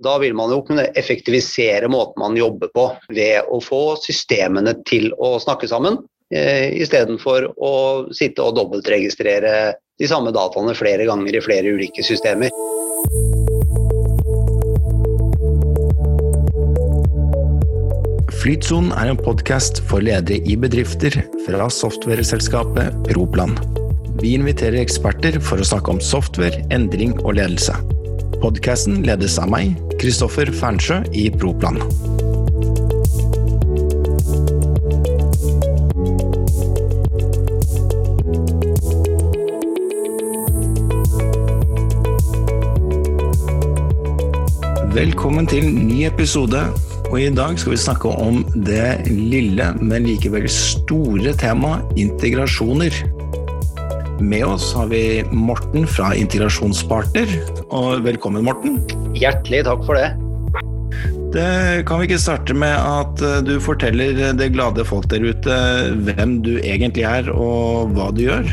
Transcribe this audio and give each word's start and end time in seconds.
Da 0.00 0.16
vil 0.18 0.34
man 0.34 0.50
jo 0.50 0.62
kunne 0.64 0.86
effektivisere 0.96 1.88
måten 1.92 2.20
man 2.22 2.36
jobber 2.36 2.70
på 2.72 2.86
ved 3.12 3.48
å 3.52 3.60
få 3.60 3.82
systemene 4.00 4.74
til 4.88 5.10
å 5.20 5.36
snakke 5.42 5.68
sammen, 5.68 5.98
eh, 6.32 6.72
istedenfor 6.80 7.50
å 7.60 7.74
sitte 8.14 8.42
og 8.42 8.56
dobbeltregistrere 8.56 9.74
de 10.00 10.08
samme 10.08 10.32
dataene 10.32 10.74
flere 10.74 11.04
ganger 11.06 11.36
i 11.36 11.44
flere 11.44 11.76
ulike 11.76 12.02
systemer. 12.02 12.48
Flytsonen 18.42 18.90
er 18.98 19.12
en 19.12 19.20
podkast 19.20 19.84
for 19.86 20.02
ledere 20.02 20.40
i 20.42 20.56
bedrifter 20.58 21.20
fra 21.44 21.68
softwareselskapet 21.70 23.04
Proplan. 23.12 23.54
Vi 24.18 24.34
inviterer 24.34 24.80
eksperter 24.80 25.38
for 25.38 25.62
å 25.62 25.66
snakke 25.66 25.94
om 25.94 26.00
software, 26.02 26.64
endring 26.74 27.14
og 27.22 27.36
ledelse. 27.38 27.76
Podkasten 28.42 29.04
ledes 29.06 29.36
av 29.38 29.52
meg, 29.52 29.76
Kristoffer 30.02 30.48
Fernsjø 30.50 30.96
i 31.14 31.28
Proplan. 31.30 31.76
Velkommen 44.90 45.46
til 45.46 45.70
ny 45.70 46.02
episode. 46.10 46.66
Og 47.12 47.18
I 47.22 47.30
dag 47.30 47.54
skal 47.62 47.76
vi 47.76 47.82
snakke 47.86 48.10
om 48.10 48.42
det 48.66 49.06
lille, 49.06 49.70
men 49.78 50.10
likevel 50.10 50.50
store 50.50 51.38
temaet 51.38 51.94
integrasjoner. 51.94 53.21
Med 54.22 54.44
oss 54.46 54.68
har 54.74 54.86
vi 54.86 55.24
Morten 55.34 55.82
fra 55.90 56.12
Integrasjonspartner. 56.14 57.30
Og 57.74 58.04
velkommen, 58.04 58.44
Morten. 58.46 58.76
Hjertelig 59.18 59.64
takk 59.66 59.82
for 59.88 59.98
det. 59.98 60.12
Det 61.34 61.82
kan 61.88 61.98
vi 61.98 62.06
ikke 62.06 62.20
starte 62.22 62.54
med 62.54 62.76
at 62.76 63.22
eh, 63.24 63.40
du 63.42 63.56
forteller 63.64 64.20
det 64.38 64.52
glade 64.54 64.84
folk 64.86 65.08
der 65.10 65.24
ute 65.26 65.56
hvem 66.06 66.36
du 66.44 66.52
egentlig 66.60 67.06
er 67.08 67.32
og 67.32 67.96
hva 67.96 68.10
du 68.14 68.22
gjør? 68.28 68.46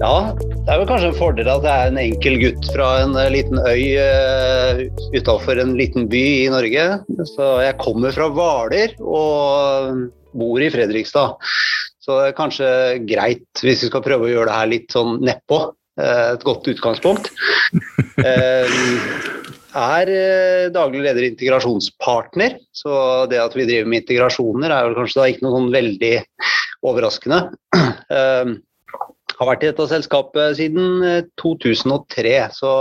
Ja, 0.00 0.32
det 0.32 0.72
er 0.72 0.80
vel 0.80 0.88
kanskje 0.88 1.10
en 1.10 1.20
fordel 1.20 1.50
at 1.52 1.66
jeg 1.68 1.74
er 1.74 1.92
en 1.92 2.00
enkel 2.06 2.38
gutt 2.40 2.72
fra 2.72 2.88
en 3.02 3.18
eh, 3.18 3.30
liten 3.34 3.60
øy 3.60 3.82
uh, 3.98 4.82
utafor 5.12 5.60
en 5.60 5.76
liten 5.76 6.08
by 6.08 6.24
i 6.46 6.50
Norge. 6.54 6.88
Så 7.34 7.52
jeg 7.66 7.80
kommer 7.82 8.16
fra 8.16 8.30
Hvaler 8.32 8.96
og 9.02 10.06
bor 10.32 10.64
i 10.64 10.72
Fredrikstad. 10.72 11.36
Så 12.02 12.16
det 12.18 12.30
er 12.30 12.38
kanskje 12.38 12.70
greit 13.06 13.62
hvis 13.62 13.84
vi 13.84 13.90
skal 13.90 14.04
prøve 14.04 14.26
å 14.26 14.32
gjøre 14.32 14.50
det 14.50 14.56
her 14.58 14.72
litt 14.72 14.94
sånn 14.94 15.20
nedpå. 15.22 15.60
Uh, 16.00 16.32
et 16.32 16.46
godt 16.46 16.66
utgangspunkt. 16.72 17.28
Uh, 18.18 18.66
er 19.92 20.10
daglig 20.74 21.04
leder 21.06 21.28
integrasjonspartner, 21.30 22.58
så 22.76 23.24
det 23.30 23.38
at 23.40 23.54
vi 23.56 23.68
driver 23.68 23.88
med 23.88 24.02
integrasjoner 24.02 24.72
er 24.72 24.88
vel 24.88 24.98
kanskje 24.98 25.20
da 25.20 25.30
ikke 25.30 25.46
noe 25.46 25.56
sånn 25.56 25.72
veldig 25.72 26.12
overraskende. 26.90 27.40
Har 29.32 29.48
vært 29.48 29.64
i 29.64 29.70
dette 29.70 29.86
selskapet 29.90 30.58
siden 30.58 31.06
2003, 31.40 32.34
så 32.54 32.72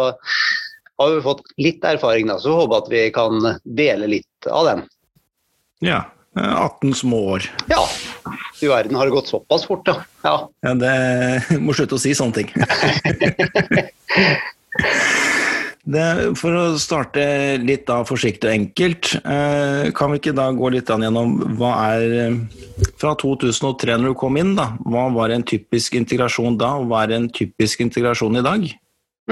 har 1.01 1.13
vi 1.15 1.23
fått 1.25 1.45
litt 1.61 1.85
erfaring 1.87 2.29
da, 2.29 2.37
så 2.41 2.53
håper 2.59 2.83
at 2.83 2.89
vi 2.91 3.05
kan 3.15 3.47
dele 3.65 4.09
litt 4.11 4.49
av 4.49 4.67
den. 4.67 4.83
Ja. 5.81 6.03
18 6.35 6.93
små 6.93 7.17
år. 7.35 7.47
Ja. 7.67 7.81
I 8.61 8.67
verden 8.67 8.95
har 8.95 9.05
det 9.05 9.11
gått 9.11 9.27
såpass 9.27 9.65
fort, 9.65 9.85
da. 9.85 9.95
ja. 10.23 10.49
ja 10.61 10.73
det 10.79 11.59
må 11.65 11.73
slutte 11.75 11.97
å 11.97 12.01
si 12.01 12.15
sånne 12.15 12.41
ting. 12.41 12.49
Det, 15.81 16.35
for 16.37 16.53
å 16.53 16.65
starte 16.77 17.23
litt 17.57 17.87
da 17.87 18.03
forsiktig 18.05 18.45
og 18.45 18.53
enkelt, 18.53 19.15
eh, 19.17 19.89
kan 19.97 20.11
vi 20.13 20.19
ikke 20.19 20.35
da 20.37 20.45
gå 20.53 20.69
litt 20.75 20.91
gjennom 20.93 21.33
hva 21.57 21.71
er 21.95 22.37
Fra 23.01 23.15
2003 23.17 23.97
når 23.97 24.13
du 24.13 24.17
kom 24.21 24.37
inn, 24.37 24.53
da, 24.59 24.75
hva 24.85 25.07
var 25.15 25.33
en 25.33 25.41
typisk 25.41 25.97
integrasjon 25.97 26.59
da, 26.61 26.75
og 26.77 26.91
hva 26.91 27.01
er 27.07 27.15
en 27.17 27.27
typisk 27.33 27.81
integrasjon 27.81 28.37
i 28.37 28.45
dag? 28.45 28.67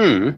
Mm. 0.00 0.34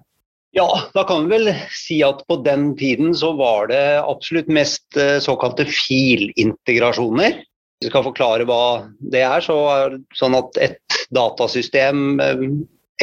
Ja, 0.54 0.82
da 0.92 1.04
kan 1.08 1.24
vi 1.24 1.32
vel 1.38 1.54
si 1.72 2.02
at 2.04 2.26
på 2.28 2.36
den 2.44 2.74
tiden 2.76 3.14
så 3.16 3.30
var 3.32 3.70
det 3.70 4.02
absolutt 4.04 4.50
mest 4.52 4.98
eh, 5.00 5.16
såkalte 5.24 5.64
filintegrasjoner. 5.64 7.38
Hvis 7.40 7.88
vi 7.88 7.92
skal 7.92 8.04
forklare 8.04 8.44
hva 8.48 8.64
det 9.00 9.22
er, 9.24 9.40
så 9.40 9.56
er 9.72 9.94
det 9.94 10.18
sånn 10.18 10.36
at 10.36 10.60
et 10.60 10.98
datasystem 11.16 12.20
eh, 12.20 12.44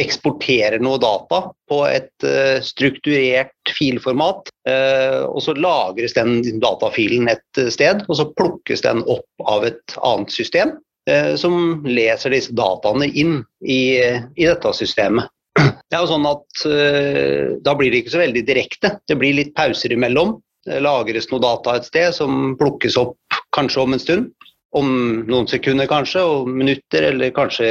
eksporterer 0.00 0.78
noe 0.80 1.00
data 1.02 1.42
på 1.68 1.80
et 1.84 2.24
uh, 2.24 2.62
strukturert 2.64 3.72
filformat. 3.76 4.46
Og 5.28 5.42
så 5.44 5.52
lagres 5.58 6.14
den 6.16 6.38
datafilen 6.62 7.28
et 7.28 7.60
sted, 7.74 8.06
og 8.06 8.16
så 8.16 8.24
plukkes 8.38 8.80
den 8.86 9.02
opp 9.10 9.44
av 9.50 9.66
et 9.68 9.96
annet 9.98 10.32
system 10.32 10.72
som 11.36 11.82
leser 11.84 12.32
disse 12.32 12.54
dataene 12.56 13.10
inn 13.12 13.42
i, 13.60 13.98
i, 14.00 14.46
dette 14.46 14.72
systemet. 14.78 15.28
Det 15.58 15.96
er 15.96 16.04
jo 16.04 16.10
sånn 16.12 16.28
at 16.30 16.62
Da 17.66 17.72
blir 17.74 17.90
det 17.90 18.04
ikke 18.04 18.14
så 18.14 18.20
veldig 18.22 18.44
direkte. 18.46 18.92
Det 19.10 19.16
blir 19.18 19.34
litt 19.34 19.54
pauser 19.56 19.92
imellom. 19.92 20.36
Det 20.66 20.78
lagres 20.84 21.30
noe 21.32 21.42
data 21.42 21.74
et 21.78 21.88
sted 21.88 22.14
som 22.14 22.54
plukkes 22.60 22.98
opp 23.00 23.40
kanskje 23.56 23.82
om 23.82 23.96
en 23.96 24.02
stund 24.02 24.30
om 24.78 24.90
noen 25.26 25.48
sekunder 25.50 25.88
kanskje, 25.90 26.22
og 26.22 26.50
minutter, 26.50 27.08
eller 27.10 27.32
kanskje 27.34 27.66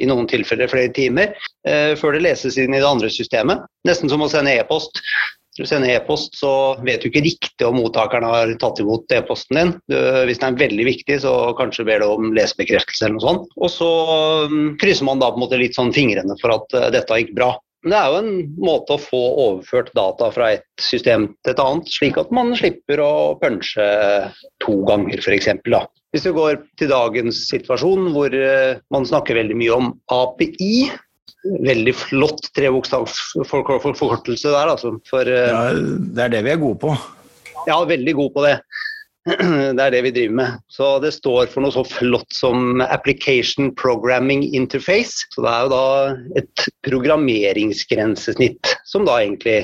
i 0.00 0.08
noen 0.10 0.30
tilfeller 0.30 0.70
flere 0.70 0.92
timer, 0.96 1.34
Uh, 1.60 1.92
før 2.00 2.14
det 2.16 2.22
leses 2.24 2.54
inn 2.56 2.72
i 2.72 2.78
det 2.80 2.88
andre 2.88 3.10
systemet. 3.12 3.60
Nesten 3.84 4.08
som 4.08 4.22
å 4.24 4.30
sende 4.32 4.54
e-post. 4.56 4.96
Du 5.58 5.64
sender 5.66 5.90
e-post, 5.96 6.36
så 6.38 6.50
vet 6.86 7.02
du 7.02 7.08
ikke 7.08 7.24
riktig 7.24 7.66
om 7.66 7.80
mottakeren 7.80 8.26
har 8.28 8.52
tatt 8.62 8.78
imot 8.82 9.10
e-posten 9.12 9.58
din. 9.58 9.72
Hvis 10.28 10.38
den 10.38 10.54
er 10.54 10.60
veldig 10.60 10.86
viktig, 10.86 11.16
så 11.24 11.32
kanskje 11.58 11.88
ber 11.88 12.04
du 12.04 12.06
om 12.06 12.30
lesebekreftelse 12.36 13.08
eller 13.08 13.16
noe 13.18 13.24
sånt. 13.26 13.50
Og 13.58 13.72
så 13.74 13.90
um, 14.46 14.60
krysser 14.80 15.08
man 15.08 15.22
da 15.22 15.32
på 15.32 15.40
en 15.40 15.44
måte 15.44 15.58
litt 15.60 15.74
sånn 15.76 15.92
fingrene 15.96 16.38
for 16.40 16.54
at 16.54 16.78
uh, 16.78 16.86
dette 16.94 17.18
gikk 17.18 17.34
bra. 17.36 17.50
Men 17.82 17.94
det 17.94 17.98
er 17.98 18.08
jo 18.12 18.18
en 18.20 18.32
måte 18.60 18.94
å 18.94 19.00
få 19.00 19.20
overført 19.46 19.94
data 19.96 20.28
fra 20.34 20.50
et 20.58 20.66
system 20.84 21.30
til 21.40 21.54
et 21.54 21.62
annet, 21.64 21.88
slik 21.88 22.18
at 22.20 22.32
man 22.34 22.52
slipper 22.56 23.00
å 23.00 23.12
punche 23.40 23.86
to 24.60 24.74
ganger, 24.88 25.22
f.eks. 25.22 25.48
Hvis 26.12 26.26
vi 26.28 26.34
går 26.36 26.58
til 26.80 26.90
dagens 26.92 27.46
situasjon, 27.48 28.10
hvor 28.12 28.34
eh, 28.36 28.80
man 28.92 29.08
snakker 29.08 29.38
veldig 29.40 29.56
mye 29.56 29.78
om 29.78 29.94
API. 30.12 30.90
Veldig 31.40 31.94
flott 31.96 32.50
trebokstavsforkortelse 32.56 34.52
der, 34.52 34.74
altså. 34.74 34.94
For, 35.08 35.24
eh, 35.24 35.48
ja, 35.48 35.72
det 35.72 36.26
er 36.26 36.34
det 36.36 36.44
vi 36.46 36.54
er 36.54 36.60
gode 36.60 36.80
på. 36.82 36.94
Ja, 37.68 37.78
veldig 37.84 38.14
gode 38.18 38.34
på 38.36 38.44
det. 38.46 38.56
Det 39.76 39.82
er 39.84 39.92
det 39.92 40.00
vi 40.06 40.12
driver 40.16 40.36
med. 40.38 40.60
Så 40.72 40.86
det 41.04 41.10
står 41.12 41.50
for 41.52 41.60
noe 41.60 41.74
så 41.74 41.82
flott 41.84 42.32
som 42.32 42.80
Application 42.80 43.68
Programming 43.76 44.46
Interface. 44.56 45.26
Så 45.34 45.44
det 45.44 45.50
er 45.52 45.66
jo 45.66 45.72
da 45.74 45.84
et 46.40 46.64
programmeringsgrensesnitt 46.88 48.72
som 48.88 49.04
da 49.04 49.18
egentlig 49.20 49.58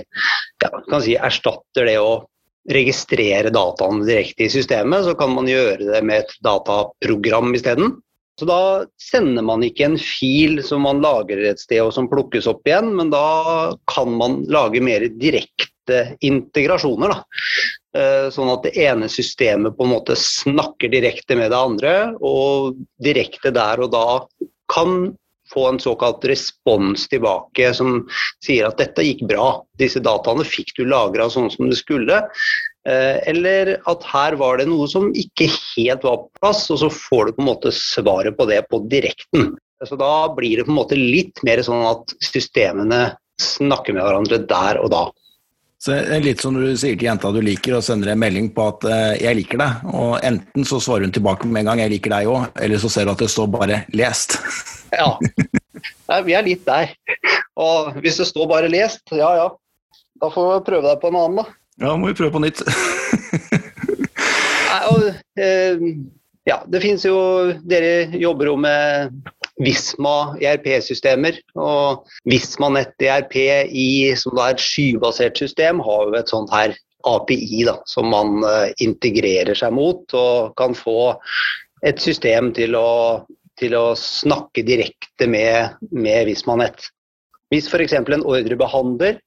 ja, 0.60 0.70
kan 0.90 1.00
si 1.00 1.16
erstatter 1.16 1.88
det 1.88 1.96
å 2.02 2.26
registrere 2.72 3.52
dataene 3.54 4.04
direkte 4.06 4.46
i 4.46 4.50
systemet, 4.50 5.06
så 5.06 5.14
kan 5.18 5.32
man 5.34 5.48
gjøre 5.48 5.86
det 5.86 6.02
med 6.04 6.24
et 6.24 6.32
dataprogram 6.44 7.54
isteden. 7.56 7.94
Så 8.36 8.44
da 8.48 8.84
sender 9.00 9.44
man 9.46 9.64
ikke 9.64 9.86
en 9.86 9.96
fil 10.00 10.60
som 10.64 10.84
man 10.84 11.00
lagrer 11.04 11.46
et 11.50 11.62
sted 11.62 11.80
og 11.80 11.94
som 11.96 12.08
plukkes 12.10 12.48
opp 12.50 12.68
igjen, 12.68 12.90
men 12.98 13.12
da 13.14 13.72
kan 13.88 14.12
man 14.12 14.42
lage 14.52 14.82
mer 14.84 15.06
direkte 15.08 16.02
integrasjoner. 16.26 17.14
Da. 17.14 17.22
Eh, 17.96 18.26
sånn 18.34 18.52
at 18.52 18.66
det 18.66 18.74
ene 18.84 19.08
systemet 19.08 19.76
på 19.76 19.86
en 19.86 19.94
måte 19.94 20.18
snakker 20.20 20.92
direkte 20.92 21.38
med 21.38 21.52
det 21.54 21.60
andre, 21.60 21.94
og 22.20 22.76
direkte 23.02 23.54
der 23.56 23.80
og 23.86 23.94
da 23.94 24.08
kan 24.72 25.14
få 25.52 25.68
en 25.70 25.80
såkalt 25.80 26.24
respons 26.26 27.06
tilbake 27.08 27.70
som 27.78 28.00
sier 28.44 28.66
at 28.68 28.80
dette 28.82 29.04
gikk 29.06 29.22
bra, 29.30 29.62
disse 29.78 30.02
dataene 30.02 30.44
fikk 30.44 30.74
du 30.76 30.84
lagra 30.90 31.28
sånn 31.30 31.48
som 31.54 31.70
det 31.70 31.78
skulle. 31.78 32.24
Eh, 32.86 33.18
eller 33.32 33.72
at 33.90 34.04
her 34.06 34.36
var 34.38 34.60
det 34.60 34.68
noe 34.70 34.86
som 34.90 35.08
ikke 35.18 35.48
helt 35.50 36.04
var 36.06 36.20
på 36.22 36.40
plass, 36.40 36.66
og 36.70 36.78
så 36.84 36.90
får 36.92 37.26
du 37.26 37.36
på 37.36 37.42
en 37.42 37.50
måte 37.50 37.74
svaret 37.74 38.36
på 38.38 38.46
det 38.46 38.60
på 38.70 38.84
direkten. 38.86 39.56
Så 39.84 39.98
da 39.98 40.28
blir 40.32 40.60
det 40.60 40.68
på 40.68 40.72
en 40.72 40.78
måte 40.78 40.98
litt 40.98 41.42
mer 41.44 41.60
sånn 41.66 41.82
at 41.84 42.14
systemene 42.24 43.16
snakker 43.42 43.96
med 43.96 44.06
hverandre 44.06 44.38
der 44.48 44.78
og 44.80 44.92
da. 44.94 45.04
Så 45.82 45.92
det 45.92 46.14
er 46.16 46.22
Litt 46.24 46.40
som 46.40 46.56
du 46.56 46.64
sier 46.72 46.96
til 46.96 47.04
jenta 47.04 47.30
du 47.34 47.42
liker, 47.44 47.76
og 47.76 47.84
sender 47.84 48.14
en 48.14 48.22
melding 48.22 48.48
på 48.54 48.64
at 48.70 48.86
uh, 48.88 49.12
'jeg 49.18 49.36
liker 49.42 49.60
deg'. 49.60 49.84
Og 49.92 50.14
Enten 50.24 50.64
så 50.64 50.80
svarer 50.80 51.04
hun 51.04 51.12
tilbake 51.12 51.46
med 51.46 51.60
en 51.60 51.68
gang 51.70 51.82
'jeg 51.84 51.92
liker 51.92 52.14
deg 52.14 52.30
òg', 52.32 52.48
eller 52.64 52.80
så 52.80 52.88
ser 52.88 53.04
du 53.04 53.12
at 53.12 53.20
det 53.20 53.28
står 53.30 53.50
bare 53.52 53.84
'lest'. 53.92 54.38
ja. 55.00 55.18
ja, 56.08 56.20
vi 56.24 56.32
er 56.32 56.48
litt 56.48 56.64
der. 56.64 56.96
Og 57.60 58.00
hvis 58.00 58.16
det 58.22 58.30
står 58.30 58.48
bare 58.48 58.72
'lest', 58.72 59.04
ja 59.12 59.34
ja, 59.36 59.48
da 60.22 60.32
får 60.32 60.48
vi 60.54 60.66
prøve 60.70 60.88
deg 60.88 61.00
på 61.02 61.12
en 61.12 61.20
annen, 61.20 61.44
da. 61.44 61.46
Ja, 61.82 61.92
må 61.96 62.08
vi 62.08 62.16
prøve 62.16 62.32
på 62.32 62.40
nytt. 62.40 62.62
Nei, 64.66 64.82
og, 64.88 65.08
eh, 65.40 65.82
ja, 66.48 66.60
det 66.70 66.80
finnes 66.80 67.04
jo 67.04 67.16
Dere 67.68 68.06
jobber 68.16 68.48
jo 68.52 68.56
med 68.60 69.12
Visma 69.60 70.36
ERP-systemer. 70.40 71.38
Og 71.60 72.08
Visma 72.28 72.70
Nett 72.72 73.02
ERP 73.02 73.36
i, 73.68 73.88
som 74.16 74.36
da 74.36 74.48
er 74.50 74.56
et 74.56 74.64
skybasert 74.64 75.40
system, 75.40 75.80
har 75.84 76.08
jo 76.08 76.18
et 76.18 76.32
sånt 76.32 76.52
her 76.54 76.76
API 77.06 77.62
da, 77.68 77.76
som 77.86 78.08
man 78.10 78.40
uh, 78.44 78.66
integrerer 78.82 79.56
seg 79.56 79.74
mot, 79.76 80.02
og 80.16 80.56
kan 80.58 80.74
få 80.74 81.14
et 81.86 82.00
system 82.02 82.50
til 82.56 82.74
å, 82.78 83.22
til 83.60 83.76
å 83.78 83.86
snakke 84.00 84.64
direkte 84.66 85.28
med, 85.30 85.76
med 85.92 86.26
Vismanet. 86.30 86.88
Hvis 87.52 87.68
f.eks. 87.70 87.94
en 88.00 88.26
ordrebehandler 88.26 89.20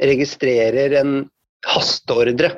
registrerer 0.00 0.96
en 1.00 1.18
hasteordre 1.66 2.52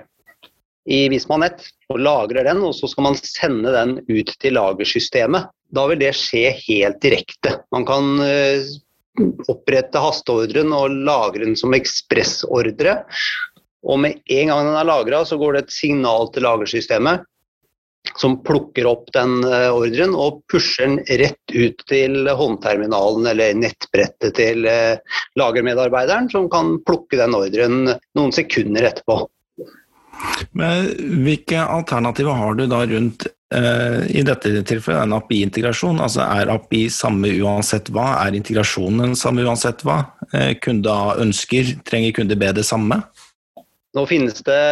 i 0.88 1.04
Vismanet 1.12 1.66
og 1.92 2.00
lagrer 2.00 2.48
den, 2.48 2.62
og 2.64 2.74
så 2.76 2.88
skal 2.88 3.08
man 3.10 3.18
sende 3.20 3.72
den 3.74 3.98
ut 4.08 4.32
til 4.40 4.56
lagersystemet. 4.56 5.50
Da 5.68 5.84
vil 5.90 6.00
det 6.00 6.14
skje 6.16 6.54
helt 6.64 7.00
direkte. 7.04 7.58
Man 7.74 7.84
kan 7.88 8.14
uh, 8.22 8.70
opprette 9.52 10.00
hasteordren 10.00 10.72
og 10.72 10.94
lagre 11.04 11.44
den 11.44 11.58
som 11.60 11.76
ekspressordre. 11.76 13.02
Og 13.84 14.00
med 14.00 14.22
en 14.32 14.52
gang 14.52 14.70
den 14.70 14.78
er 14.80 14.88
lagra, 14.88 15.24
så 15.28 15.36
går 15.40 15.54
det 15.54 15.66
et 15.66 15.76
signal 15.76 16.32
til 16.32 16.48
lagersystemet 16.48 17.26
som 18.18 18.38
plukker 18.42 18.86
opp 18.90 19.12
den 19.14 19.40
uh, 19.46 19.70
ordren 19.74 20.14
og 20.18 20.42
pusher 20.50 20.88
den 20.88 21.00
rett 21.20 21.54
ut 21.54 21.82
til 21.90 22.28
håndterminalen 22.38 23.28
eller 23.30 23.58
nettbrettet 23.58 24.36
til 24.38 24.66
uh, 24.66 25.18
lagermedarbeideren, 25.38 26.30
som 26.32 26.48
kan 26.52 26.76
plukke 26.86 27.20
den 27.20 27.36
ordren 27.38 27.92
noen 28.18 28.34
sekunder 28.34 28.90
etterpå. 28.90 29.22
Men 30.50 30.88
hvilke 31.24 31.60
alternativer 31.62 32.34
har 32.38 32.56
du 32.58 32.64
da 32.70 32.80
rundt 32.86 33.26
eh, 33.54 34.00
i 34.18 34.24
dette 34.26 34.62
tilfellet 34.66 35.04
en 35.04 35.16
API-integrasjon? 35.18 36.00
Altså 36.02 36.24
Er 36.26 36.52
API 36.52 36.86
samme 36.92 37.30
uansett 37.38 37.90
hva? 37.94 38.08
Er 38.24 38.36
integrasjonen 38.38 39.16
samme 39.18 39.46
uansett 39.46 39.84
hva? 39.86 40.00
Eh, 40.32 40.56
kunde 40.62 40.94
ønsker, 41.22 41.76
trenger 41.88 42.16
kunde 42.18 42.38
be 42.40 42.50
det 42.56 42.66
samme? 42.66 43.02
Nå 43.96 44.04
finnes 44.10 44.42
det 44.46 44.62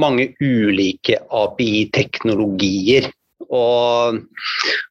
mange 0.00 0.30
ulike 0.40 1.18
API-teknologier. 1.30 3.10
Og 3.52 4.22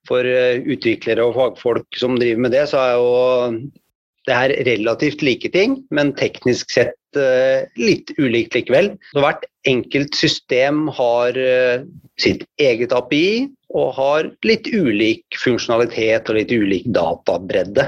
for 0.10 0.28
eh, 0.28 0.62
utviklere 0.62 1.24
og 1.26 1.38
fagfolk 1.38 1.98
som 1.98 2.20
driver 2.20 2.46
med 2.46 2.54
det, 2.54 2.68
så 2.70 2.82
er 2.84 2.98
jo 3.00 3.72
det 4.30 4.38
her 4.38 4.54
relativt 4.68 5.24
like 5.26 5.50
ting, 5.54 5.80
men 5.90 6.14
teknisk 6.18 6.70
sett 6.74 6.98
uh, 7.18 7.66
litt 7.82 8.12
ulikt 8.22 8.54
likevel. 8.54 8.92
Så 9.16 9.24
hvert 9.24 9.48
enkelt 9.70 10.18
system 10.18 10.86
har 10.94 11.38
uh, 11.38 11.82
sitt 12.22 12.46
eget 12.62 12.94
API 12.94 13.50
og 13.74 13.96
har 13.98 14.30
litt 14.46 14.68
ulik 14.70 15.40
funksjonalitet 15.42 16.30
og 16.30 16.38
litt 16.38 16.52
ulik 16.52 16.90
databredde. 16.92 17.86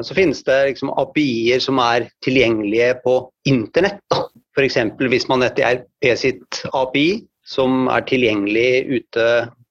Så 0.00 0.14
finnes 0.16 0.40
det 0.46 0.56
liksom 0.70 0.94
API-er 0.96 1.60
som 1.60 1.76
er 1.82 2.06
tilgjengelige 2.24 2.94
på 3.04 3.18
internett. 3.52 4.16
F.eks. 4.58 4.80
hvis 4.98 5.28
man 5.30 5.46
etter 5.46 5.78
RP 5.78 6.10
sitt 6.18 6.64
API, 6.74 7.22
som 7.46 7.86
er 7.88 8.04
tilgjengelig 8.10 8.98
ute 8.98 9.28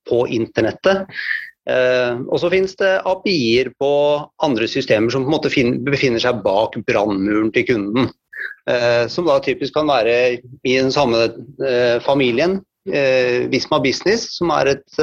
på 0.07 0.23
internettet, 0.33 1.03
Eh, 1.67 2.19
og 2.31 2.39
så 2.39 2.49
finnes 2.51 2.77
det 2.79 2.93
API-er 3.09 3.73
på 3.81 3.91
andre 4.45 4.69
systemer 4.71 5.11
som 5.11 5.25
på 5.25 5.31
en 5.31 5.35
måte 5.35 5.51
befinner 5.87 6.23
seg 6.23 6.39
bak 6.45 6.77
brannmuren 6.87 7.51
til 7.55 7.67
kunden. 7.67 8.09
Eh, 8.69 9.03
som 9.11 9.27
da 9.27 9.39
typisk 9.43 9.75
kan 9.75 9.89
være 9.91 10.15
i 10.37 10.77
den 10.77 10.93
samme 10.95 11.27
eh, 11.27 11.99
familien. 12.03 12.61
Visma 12.87 13.81
Business, 13.83 14.37
som 14.37 14.47
er 14.55 14.69
et, 14.71 14.99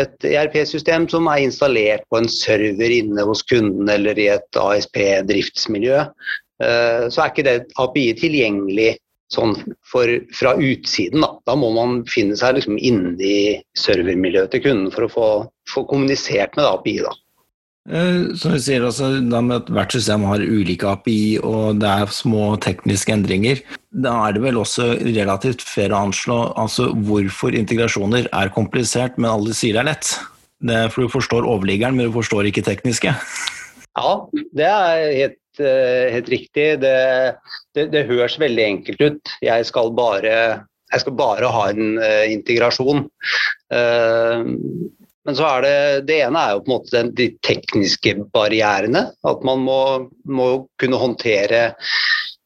et 0.00 0.24
ERP-system 0.24 1.04
som 1.12 1.26
er 1.28 1.42
installert 1.44 2.06
på 2.08 2.16
en 2.16 2.28
server 2.32 2.94
inne 3.02 3.26
hos 3.28 3.42
kunden 3.44 3.90
eller 3.92 4.16
i 4.16 4.30
et 4.32 4.56
ASP-driftsmiljø. 4.56 6.06
Så 6.60 7.22
er 7.22 7.30
ikke 7.30 7.46
det 7.46 7.54
API 7.80 8.10
tilgjengelig 8.18 8.90
sånn 9.32 9.54
for, 9.86 10.10
fra 10.34 10.54
utsiden. 10.58 11.22
Da. 11.22 11.32
da 11.46 11.56
må 11.58 11.70
man 11.76 12.02
finne 12.10 12.36
seg 12.38 12.58
liksom 12.58 12.76
inni 12.76 13.60
servermiljøet 13.78 14.52
til 14.54 14.64
kunden 14.66 14.94
for 14.94 15.06
å 15.06 15.12
få, 15.14 15.28
få 15.70 15.86
kommunisert 15.90 16.58
med 16.58 16.66
API. 16.66 16.98
Da. 17.06 17.14
Eh, 17.90 18.34
som 18.36 18.52
vi 18.52 18.60
sier, 18.62 18.84
altså, 18.84 19.08
da 19.24 19.40
med 19.44 19.62
at 19.62 19.70
Hvert 19.72 19.94
system 19.96 20.26
har 20.28 20.42
ulike 20.42 20.88
API 20.90 21.38
og 21.38 21.80
det 21.80 21.88
er 21.90 22.12
små 22.14 22.52
tekniske 22.62 23.14
endringer. 23.14 23.62
Da 23.90 24.16
er 24.26 24.36
det 24.36 24.44
vel 24.44 24.60
også 24.60 24.92
relativt 25.06 25.64
fair 25.64 25.94
å 25.94 26.04
anslå 26.08 26.42
altså, 26.60 26.90
hvorfor 27.08 27.56
integrasjoner 27.56 28.28
er 28.28 28.52
komplisert, 28.54 29.16
men 29.16 29.32
alle 29.32 29.56
sier 29.56 29.78
det 29.78 29.84
er 29.84 29.90
lett. 29.94 30.12
Det 30.60 30.76
er 30.76 30.92
for 30.92 31.06
Du 31.06 31.14
forstår 31.14 31.48
overliggeren, 31.48 31.96
men 31.96 32.10
du 32.10 32.18
forstår 32.18 32.50
ikke 32.50 32.66
tekniske. 32.66 33.14
Ja, 33.96 34.10
det 34.54 34.66
er 34.68 35.06
helt 35.16 35.39
Eh, 35.60 36.12
helt 36.12 36.28
riktig. 36.28 36.80
Det, 36.80 37.36
det, 37.74 37.86
det, 37.92 38.06
høres 38.08 38.38
veldig 38.40 38.64
enkelt 38.64 39.00
ut. 39.02 39.32
Jeg 39.44 39.66
skal 39.68 39.92
bare, 39.96 40.34
jeg 40.92 41.02
skal 41.02 41.16
bare 41.18 41.52
ha 41.52 41.66
en 41.72 41.98
uh, 42.00 42.24
integrasjon. 42.32 43.04
Uh, 43.72 44.40
men 45.28 45.36
så 45.36 45.46
er 45.50 45.66
det, 45.66 45.74
det 46.08 46.20
ene 46.24 46.40
er 46.40 46.54
jo 46.54 46.62
på 46.64 46.70
en 46.70 46.76
måte 46.78 47.02
de 47.18 47.28
tekniske 47.46 48.16
barrierene. 48.32 49.10
At 49.28 49.44
man 49.46 49.66
må, 49.66 49.80
må 50.24 50.50
kunne 50.80 51.00
håndtere 51.02 51.74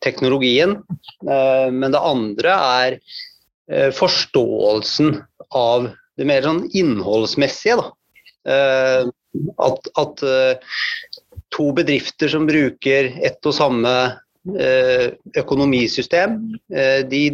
teknologien. 0.04 0.80
Uh, 1.22 1.70
men 1.70 1.94
det 1.94 2.02
andre 2.02 2.58
er 2.80 2.98
forståelsen 3.96 5.14
av 5.56 5.86
det 6.20 6.26
mer 6.28 6.44
sånn 6.44 6.66
innholdsmessige. 6.76 7.78
Da. 7.80 7.86
at, 9.64 9.88
at 9.96 10.24
to 11.56 11.72
bedrifter 11.72 12.28
som 12.28 12.46
bruker 12.46 13.12
ett 13.24 13.46
og 13.46 13.54
samme 13.54 13.94
eh, 14.58 15.12
økonomisystem. 15.38 16.38
Eh, 16.74 17.00
de 17.10 17.24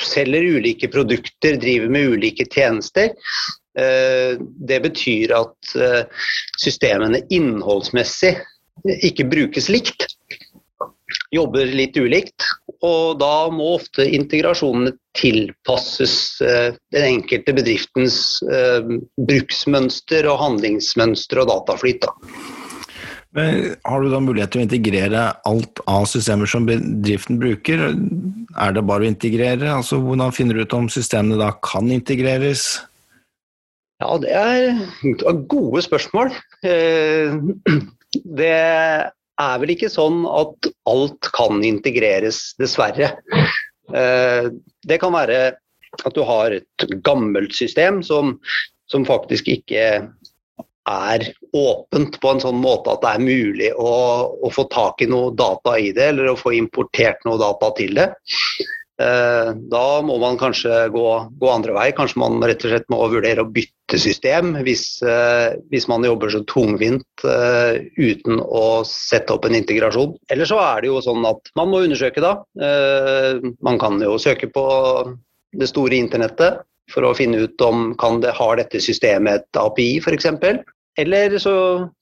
selger 0.00 0.48
ulike 0.58 0.88
produkter, 0.92 1.58
driver 1.60 1.92
med 1.92 2.16
ulike 2.16 2.46
tjenester. 2.52 3.12
Eh, 3.78 4.38
det 4.40 4.80
betyr 4.84 5.36
at 5.36 5.76
systemene 6.60 7.22
innholdsmessig 7.32 8.36
ikke 9.08 9.28
brukes 9.30 9.70
likt. 9.72 10.08
Jobber 11.32 11.68
litt 11.68 11.96
ulikt. 11.96 12.44
Og 12.82 13.20
da 13.20 13.46
må 13.52 13.76
ofte 13.76 14.04
integrasjonene 14.04 14.96
tilpasses 15.14 16.16
den 16.40 17.04
enkelte 17.04 17.54
bedriftens 17.54 18.16
bruksmønster 19.20 20.26
og 20.26 20.40
handlingsmønster 20.40 21.44
og 21.44 21.52
dataflyt. 21.52 22.08
Da. 22.08 22.61
Men 23.32 23.76
har 23.88 24.02
du 24.02 24.10
da 24.12 24.20
mulighet 24.20 24.52
til 24.52 24.60
å 24.60 24.66
integrere 24.66 25.20
alt 25.48 25.80
av 25.88 26.04
systemer 26.10 26.50
som 26.50 26.66
bedriften 26.68 27.38
bruker? 27.40 27.86
Er 28.60 28.74
det 28.76 28.84
bare 28.88 29.06
å 29.06 29.08
integrere? 29.08 29.70
Altså, 29.72 30.00
hvordan 30.04 30.34
finner 30.36 30.58
du 30.58 30.66
ut 30.66 30.76
om 30.76 30.90
systemene 30.92 31.40
da 31.40 31.48
kan 31.64 31.88
integreres? 31.94 32.82
Ja, 34.02 34.18
det 34.20 34.34
er 34.36 35.42
gode 35.48 35.80
spørsmål. 35.86 36.34
Eh, 36.66 37.38
det 38.42 38.52
er 38.52 39.60
vel 39.62 39.74
ikke 39.74 39.90
sånn 39.92 40.26
at 40.28 40.68
alt 40.90 41.32
kan 41.32 41.62
integreres, 41.64 42.50
dessverre. 42.60 43.14
Eh, 43.92 44.50
det 44.88 45.00
kan 45.00 45.14
være 45.14 45.40
at 46.02 46.14
du 46.16 46.22
har 46.26 46.54
et 46.56 46.84
gammelt 47.04 47.54
system 47.56 48.02
som, 48.04 48.36
som 48.90 49.06
faktisk 49.08 49.48
ikke 49.52 49.86
er 50.90 51.24
åpent 51.54 52.18
på 52.20 52.30
en 52.32 52.42
sånn 52.42 52.58
måte 52.58 52.94
at 52.94 53.02
det 53.04 53.14
er 53.14 53.24
mulig 53.24 53.70
å, 53.78 53.92
å, 54.34 54.50
få 54.50 54.66
tak 54.72 55.04
i 55.04 55.10
noe 55.10 55.30
data 55.38 55.76
i 55.78 55.92
det, 55.94 56.08
eller 56.12 56.32
å 56.32 56.38
få 56.38 56.54
importert 56.58 57.22
noe 57.28 57.38
data 57.40 57.70
til 57.78 57.94
det. 58.00 58.08
Eh, 59.02 59.50
da 59.72 59.86
må 60.04 60.18
man 60.20 60.36
kanskje 60.38 60.86
gå, 60.92 61.06
gå, 61.40 61.50
andre 61.50 61.74
vei. 61.76 61.86
Kanskje 61.96 62.20
man 62.22 62.42
rett 62.44 62.64
og 62.66 62.74
slett 62.74 62.90
må 62.92 63.00
vurdere 63.10 63.44
å 63.44 63.50
bytte 63.50 63.98
system 64.00 64.52
hvis, 64.66 64.84
eh, 65.06 65.54
hvis 65.72 65.88
man 65.90 66.04
jobber 66.06 66.32
så 66.32 66.42
tungvint 66.50 67.24
eh, 67.26 67.80
uten 67.96 68.42
å 68.42 68.82
sette 68.88 69.34
opp 69.34 69.48
en 69.48 69.58
integrasjon. 69.58 70.16
Eller 70.32 70.48
så 70.48 70.60
er 70.62 70.82
det 70.82 70.92
jo 70.92 71.02
sånn 71.04 71.24
at 71.28 71.52
man 71.58 71.72
må 71.72 71.82
undersøke, 71.86 72.22
da. 72.22 72.36
Man 73.64 73.78
kan 73.80 73.98
jo 74.02 74.18
søke 74.20 74.50
på 74.52 74.66
det 75.56 75.68
store 75.68 75.98
internettet 75.98 76.62
for 76.90 77.06
å 77.06 77.14
finne 77.16 77.44
ut 77.44 77.64
om 77.64 77.92
kan 78.00 78.20
det, 78.22 78.34
har 78.36 78.58
dette 78.58 78.80
systemet 78.82 79.42
et 79.42 79.60
API 79.60 79.96
f.eks. 80.02 80.26
Eller 80.98 81.38
så 81.40 81.54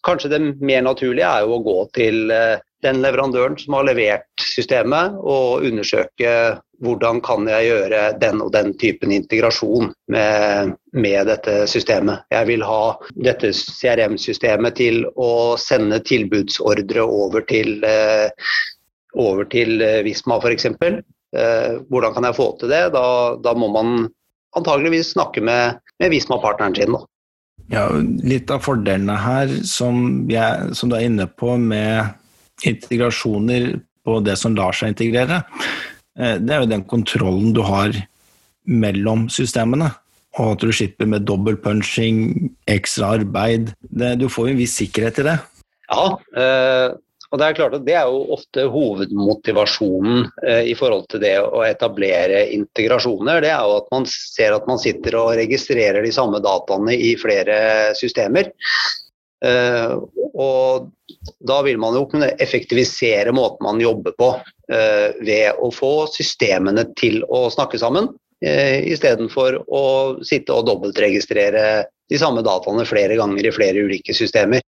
kanskje 0.06 0.32
det 0.32 0.40
mer 0.58 0.82
naturlige 0.82 1.28
er 1.28 1.46
jo 1.46 1.58
å 1.58 1.62
gå 1.62 1.76
til 1.94 2.32
eh, 2.34 2.58
den 2.82 3.02
leverandøren 3.04 3.58
som 3.60 3.76
har 3.76 3.86
levert 3.86 4.42
systemet, 4.42 5.14
og 5.20 5.66
undersøke 5.68 6.32
hvordan 6.80 7.20
kan 7.22 7.44
jeg 7.46 7.68
gjøre 7.68 8.00
den 8.22 8.40
og 8.40 8.54
den 8.54 8.72
typen 8.80 9.12
integrasjon 9.12 9.92
med, 10.10 10.74
med 10.96 11.28
dette 11.28 11.66
systemet. 11.70 12.24
Jeg 12.32 12.48
vil 12.48 12.64
ha 12.64 12.82
dette 13.20 13.52
CRM-systemet 13.54 14.78
til 14.80 15.04
å 15.20 15.58
sende 15.60 16.00
tilbudsordre 16.08 17.04
over 17.04 17.44
til, 17.46 17.76
eh, 17.84 18.32
over 19.14 19.46
til 19.52 19.76
eh, 19.84 20.00
Visma 20.06 20.40
f.eks. 20.40 20.72
Hvordan 21.30 22.14
kan 22.16 22.24
jeg 22.26 22.34
få 22.34 22.46
til 22.58 22.72
det? 22.72 22.88
Da, 22.90 23.04
da 23.38 23.52
må 23.54 23.68
man 23.70 24.08
antageligvis 24.58 25.14
snakke 25.14 25.42
med, 25.44 25.80
med 26.02 26.12
Visma-partneren 26.14 26.76
sin. 26.76 26.96
Da. 26.96 27.04
Ja, 27.70 27.84
litt 28.26 28.50
av 28.50 28.64
fordelene 28.64 29.14
her, 29.20 29.52
som, 29.68 30.24
jeg, 30.30 30.74
som, 30.74 30.90
du 30.90 30.96
er 30.98 31.06
inne 31.06 31.28
på 31.28 31.54
med 31.60 32.16
integrasjoner 32.66 33.76
på 34.04 34.18
det 34.26 34.34
som 34.40 34.56
lar 34.58 34.74
seg 34.76 34.94
integrere, 34.94 35.42
det 36.18 36.52
er 36.52 36.64
jo 36.64 36.68
den 36.68 36.82
kontrollen 36.88 37.54
du 37.56 37.62
har 37.64 37.94
mellom 38.66 39.28
systemene. 39.32 39.92
Og 40.38 40.54
at 40.54 40.62
du 40.62 40.70
slipper 40.74 41.08
med 41.10 41.26
dobbeltpunching, 41.26 42.50
ekstra 42.70 43.16
arbeid. 43.18 43.72
Det, 43.82 44.14
du 44.20 44.28
får 44.30 44.50
jo 44.50 44.54
en 44.54 44.60
viss 44.60 44.76
sikkerhet 44.78 45.22
i 45.22 45.26
det. 45.26 45.38
Ja, 45.90 46.04
øh, 46.38 46.98
og 47.30 47.38
Det 47.38 47.46
er 47.46 47.56
klart 47.58 47.74
at 47.78 47.84
det 47.86 47.94
er 47.94 48.08
jo 48.10 48.22
ofte 48.34 48.64
hovedmotivasjonen 48.72 50.24
øh, 50.26 50.64
i 50.66 50.74
forhold 50.78 51.04
til 51.12 51.22
det 51.22 51.36
å 51.40 51.62
etablere 51.62 52.42
integrasjoner. 52.56 53.42
Det 53.44 53.52
er 53.52 53.66
jo 53.66 53.76
at 53.78 53.90
man 53.94 54.08
ser 54.10 54.56
at 54.56 54.66
man 54.66 54.80
sitter 54.82 55.18
og 55.20 55.36
registrerer 55.38 56.02
de 56.02 56.10
samme 56.14 56.42
dataene 56.42 56.96
i 56.96 57.14
flere 57.20 57.60
systemer. 57.98 58.50
Uh, 59.40 59.96
og 60.36 60.90
da 61.48 61.62
vil 61.64 61.78
man 61.80 61.94
jo 61.96 62.02
kunne 62.10 62.26
effektivisere 62.44 63.32
måten 63.32 63.64
man 63.64 63.78
jobber 63.80 64.12
på 64.18 64.34
uh, 64.36 65.06
ved 65.24 65.56
å 65.56 65.70
få 65.72 65.94
systemene 66.12 66.84
til 67.00 67.22
å 67.24 67.46
snakke 67.54 67.80
sammen. 67.80 68.10
Eh, 68.40 68.86
istedenfor 68.88 69.58
å 69.68 69.84
sitte 70.24 70.54
og 70.56 70.64
dobbeltregistrere 70.64 71.64
de 72.08 72.20
samme 72.20 72.40
dataene 72.44 72.86
flere 72.88 73.18
ganger 73.18 73.46
i 73.46 73.52
flere 73.52 73.82
ulike 73.84 74.16
systemer. 74.16 74.64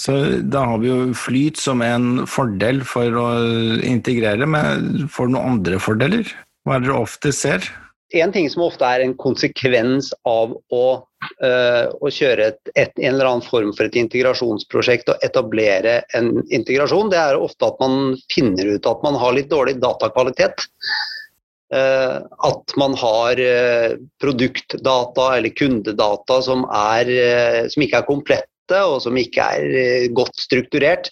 Så 0.00 0.12
da 0.48 0.64
har 0.70 0.78
vi 0.80 0.88
jo 0.88 1.12
flyt 1.16 1.60
som 1.60 1.82
en 1.84 2.24
fordel 2.30 2.80
for 2.88 3.12
å 3.20 3.28
integrere, 3.84 4.48
men 4.48 5.08
får 5.12 5.28
du 5.28 5.34
noen 5.34 5.56
andre 5.56 5.80
fordeler? 5.82 6.30
Hva 6.64 6.78
er 6.78 6.84
det 6.84 6.88
dere 6.88 7.02
ofte 7.02 7.32
ser? 7.36 7.66
En 8.16 8.32
ting 8.32 8.48
som 8.52 8.64
ofte 8.66 8.84
er 8.84 9.04
en 9.04 9.14
konsekvens 9.16 10.10
av 10.28 10.52
å, 10.52 10.84
uh, 11.44 11.86
å 11.92 12.10
kjøre 12.12 12.50
et, 12.52 12.72
et, 12.74 12.92
en 13.00 13.14
eller 13.14 13.28
annen 13.28 13.44
form 13.44 13.72
for 13.76 13.88
et 13.88 13.96
integrasjonsprosjekt 14.00 15.08
og 15.12 15.24
etablere 15.24 16.02
en 16.16 16.34
integrasjon, 16.52 17.12
det 17.12 17.20
er 17.20 17.40
ofte 17.40 17.68
at 17.68 17.80
man 17.80 18.18
finner 18.32 18.74
ut 18.74 18.88
at 18.88 19.04
man 19.04 19.16
har 19.20 19.36
litt 19.36 19.48
dårlig 19.52 19.78
datakvalitet. 19.80 20.68
Uh, 21.72 22.20
at 22.44 22.74
man 22.76 22.92
har 23.00 23.38
uh, 23.40 23.94
produktdata 24.20 25.28
eller 25.38 25.56
kundedata 25.56 26.42
som, 26.44 26.66
er, 26.68 27.08
uh, 27.08 27.60
som 27.72 27.84
ikke 27.86 28.02
er 28.02 28.10
komplette 28.10 28.51
og 28.70 28.98
som 29.04 29.16
ikke 29.18 29.46
er 29.56 30.12
godt 30.14 30.36
strukturert. 30.40 31.10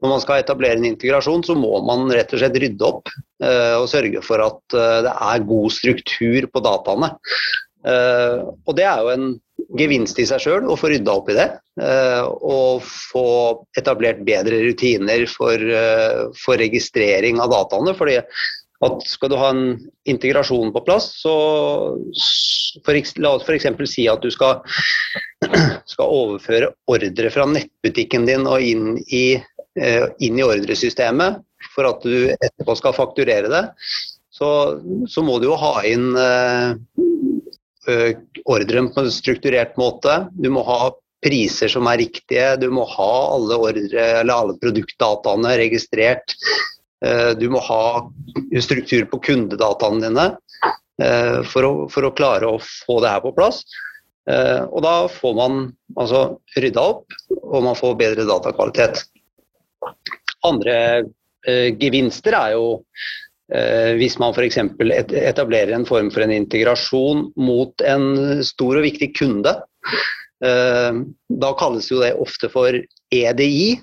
Når 0.00 0.14
man 0.14 0.22
skal 0.22 0.40
etablere 0.40 0.78
en 0.78 0.88
integrasjon, 0.88 1.44
så 1.44 1.56
må 1.56 1.80
man 1.84 2.08
rett 2.12 2.32
og 2.32 2.40
slett 2.40 2.56
rydde 2.60 2.86
opp 2.86 3.10
og 3.40 3.86
sørge 3.88 4.22
for 4.24 4.40
at 4.44 4.76
det 5.04 5.12
er 5.12 5.46
god 5.48 5.72
struktur 5.72 6.48
på 6.52 6.62
dataene. 6.64 7.10
Og 7.84 8.76
det 8.76 8.84
er 8.84 9.04
jo 9.04 9.12
en 9.12 9.26
gevinst 9.78 10.18
i 10.20 10.26
seg 10.28 10.42
sjøl 10.42 10.68
å 10.68 10.76
få 10.76 10.90
rydda 10.92 11.16
opp 11.16 11.30
i 11.32 11.36
det. 11.36 11.48
Og 12.44 12.84
få 12.84 13.26
etablert 13.80 14.20
bedre 14.26 14.62
rutiner 14.64 15.24
for, 15.30 15.64
for 16.40 16.60
registrering 16.60 17.40
av 17.40 17.52
dataene. 17.52 17.96
fordi 17.96 18.18
at 18.84 19.02
skal 19.04 19.32
du 19.32 19.36
ha 19.36 19.50
en 19.52 19.64
integrasjon 20.08 20.72
på 20.72 20.82
plass, 20.86 21.10
så 21.20 21.34
for, 22.84 23.00
la 23.20 23.34
oss 23.36 23.44
f.eks. 23.44 23.66
si 23.92 24.06
at 24.08 24.22
du 24.24 24.30
skal, 24.32 24.62
skal, 25.92 26.06
overføre 26.06 26.72
ordre 26.90 27.32
fra 27.32 27.46
nettbutikken 27.50 28.24
din 28.28 28.48
og 28.48 28.64
inn 28.64 28.94
i, 29.12 29.36
eh, 29.76 30.06
inn 30.24 30.40
i 30.40 30.46
ordresystemet 30.46 31.42
for 31.74 31.90
at 31.90 32.06
du 32.06 32.30
etterpå 32.32 32.78
skal 32.80 32.96
fakturere 32.96 33.52
det. 33.52 33.64
Så, 34.32 34.48
så 35.12 35.24
må 35.26 35.36
du 35.38 35.50
jo 35.50 35.60
ha 35.60 35.74
inn 35.84 36.14
uh, 36.16 36.72
ordren 38.48 38.88
på 38.94 39.04
en 39.04 39.12
strukturert 39.12 39.76
måte. 39.80 40.22
Du 40.32 40.48
må 40.54 40.64
ha 40.64 40.88
priser 41.20 41.68
som 41.68 41.88
er 41.90 42.00
riktige. 42.00 42.54
Du 42.62 42.70
må 42.72 42.86
ha 42.88 43.12
alle, 43.34 43.58
ordre, 43.60 44.06
alle 44.24 44.56
produktdataene 44.62 45.58
registrert. 45.60 46.32
Eh, 47.04 47.30
du 47.38 47.48
må 47.48 47.60
ha 47.64 47.82
struktur 48.60 49.06
på 49.08 49.20
kundedataene 49.24 50.02
dine 50.04 50.26
eh, 51.02 51.38
for 51.48 51.66
å, 51.66 51.72
for 51.92 52.06
å, 52.06 52.12
klare 52.16 52.50
å 52.50 52.60
få 52.60 52.98
det 53.04 53.14
her 53.14 53.22
på 53.24 53.32
plass. 53.36 53.62
Eh, 54.28 54.60
og 54.68 54.84
da 54.84 54.94
får 55.12 55.38
man 55.38 55.62
altså 55.96 56.26
rydda 56.60 56.84
opp, 56.92 57.16
og 57.40 57.64
man 57.64 57.78
får 57.78 57.96
bedre 58.02 58.28
datakvalitet. 58.28 59.02
Andre 60.46 60.76
gevinster 61.80 62.34
er 62.36 62.50
jo 62.52 62.64
hvis 63.96 64.18
man 64.20 64.34
f.eks. 64.36 64.58
etablerer 64.60 65.72
en 65.72 65.86
form 65.88 66.10
for 66.12 66.22
en 66.22 66.34
integrasjon 66.34 67.22
mot 67.40 67.82
en 67.88 68.42
stor 68.44 68.76
og 68.76 68.84
viktig 68.84 69.08
kunde. 69.16 69.54
Da 70.38 71.50
kalles 71.58 71.88
jo 71.90 72.02
det 72.04 72.12
ofte 72.20 72.50
for 72.52 72.76
EDI. 72.76 73.80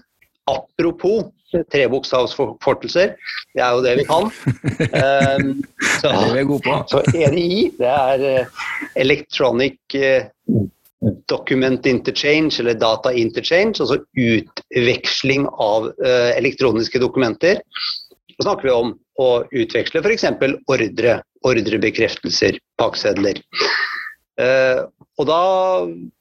Apropos 0.53 1.33
trebokstavsforkortelser. 1.71 3.13
Det 3.55 3.63
er 3.63 3.75
jo 3.75 3.83
det 3.85 3.93
vi 4.01 4.07
kan. 4.07 4.27
Um, 4.27 5.53
så, 6.01 6.09
det 6.11 6.15
er 6.15 6.33
vi 6.35 6.47
gode 6.49 6.63
på. 6.65 6.79
så 6.91 7.03
EDI, 7.13 7.69
det 7.77 7.91
er 7.93 8.25
uh, 8.25 8.65
Electronic 8.99 9.79
uh, 9.95 10.27
Document 11.29 11.85
Interchange, 11.85 12.59
eller 12.59 12.73
Data 12.73 13.13
Interchange, 13.13 13.77
altså 13.79 14.01
utveksling 14.17 15.47
av 15.47 15.91
uh, 15.93 16.31
elektroniske 16.35 16.99
dokumenter. 16.99 17.61
Så 18.35 18.45
snakker 18.45 18.69
vi 18.69 18.75
om 18.75 18.93
å 19.21 19.29
utveksle 19.49 20.03
f.eks. 20.03 20.27
ordre, 20.69 21.19
ordrebekreftelser, 21.47 22.59
pakkesedler. 22.81 23.41
Uh, 24.37 24.85
og 25.17 25.25
da, 25.29 25.39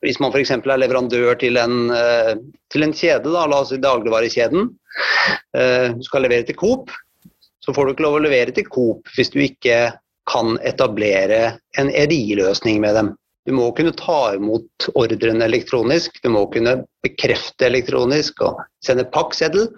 Hvis 0.04 0.20
man 0.22 0.32
f.eks. 0.32 0.54
er 0.56 0.80
leverandør 0.80 1.36
til 1.40 1.58
en, 1.60 1.90
uh, 1.92 2.32
til 2.72 2.86
en 2.86 2.94
kjede, 2.96 3.28
da, 3.28 3.44
la 3.44 3.60
oss 3.60 3.72
si 3.74 3.80
dagligvarekjeden, 3.82 4.70
uh, 4.70 5.86
du 5.96 6.06
skal 6.06 6.24
levere 6.24 6.48
til 6.48 6.56
Coop, 6.56 6.90
så 7.60 7.74
får 7.74 7.84
du 7.84 7.92
ikke 7.94 8.06
lov 8.06 8.18
å 8.20 8.24
levere 8.24 8.54
til 8.56 8.68
Coop 8.70 9.08
hvis 9.16 9.32
du 9.34 9.40
ikke 9.44 9.78
kan 10.26 10.56
etablere 10.66 11.56
en 11.78 11.90
EDI-løsning 11.92 12.80
med 12.82 12.96
dem. 12.98 13.12
Du 13.46 13.52
må 13.54 13.68
kunne 13.78 13.94
ta 13.94 14.34
imot 14.34 14.88
ordren 14.98 15.44
elektronisk, 15.44 16.18
du 16.22 16.32
må 16.34 16.46
kunne 16.50 16.80
bekrefte 17.06 17.68
elektronisk 17.68 18.42
og 18.42 18.64
sende 18.82 19.06
pakkseddel. 19.12 19.68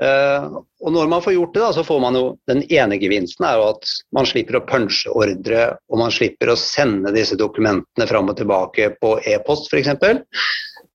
Uh, 0.00 0.62
og 0.80 0.94
når 0.94 1.10
man 1.12 1.20
får 1.20 1.34
gjort 1.36 1.54
det, 1.54 1.60
da, 1.60 1.70
så 1.76 1.84
får 1.84 1.98
man 2.00 2.16
jo 2.16 2.24
den 2.48 2.62
ene 2.72 2.96
gevinsten 3.00 3.44
er 3.44 3.58
jo 3.60 3.66
at 3.74 3.90
man 4.16 4.28
slipper 4.28 4.56
å 4.56 4.64
punche 4.64 5.12
ordre, 5.12 5.66
og 5.92 6.00
man 6.00 6.14
slipper 6.14 6.52
å 6.52 6.56
sende 6.56 7.12
disse 7.12 7.36
dokumentene 7.36 8.08
fram 8.08 8.32
og 8.32 8.38
tilbake 8.40 8.94
på 9.02 9.18
e-post 9.28 9.68
f.eks. 9.68 9.92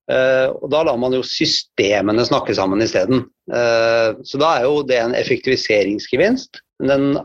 Uh, 0.05 0.49
og 0.61 0.69
da 0.73 0.83
lar 0.85 0.97
man 1.01 1.15
jo 1.17 1.23
systemene 1.25 2.25
snakke 2.25 2.53
sammen 2.57 2.81
isteden. 2.85 3.25
Uh, 3.49 4.17
så 4.25 4.41
da 4.41 4.55
er 4.57 4.67
jo 4.67 4.81
det 4.85 4.99
en 5.01 5.15
effektiviseringsgevinst. 5.17 6.61
Men 6.81 6.95
en 6.95 7.21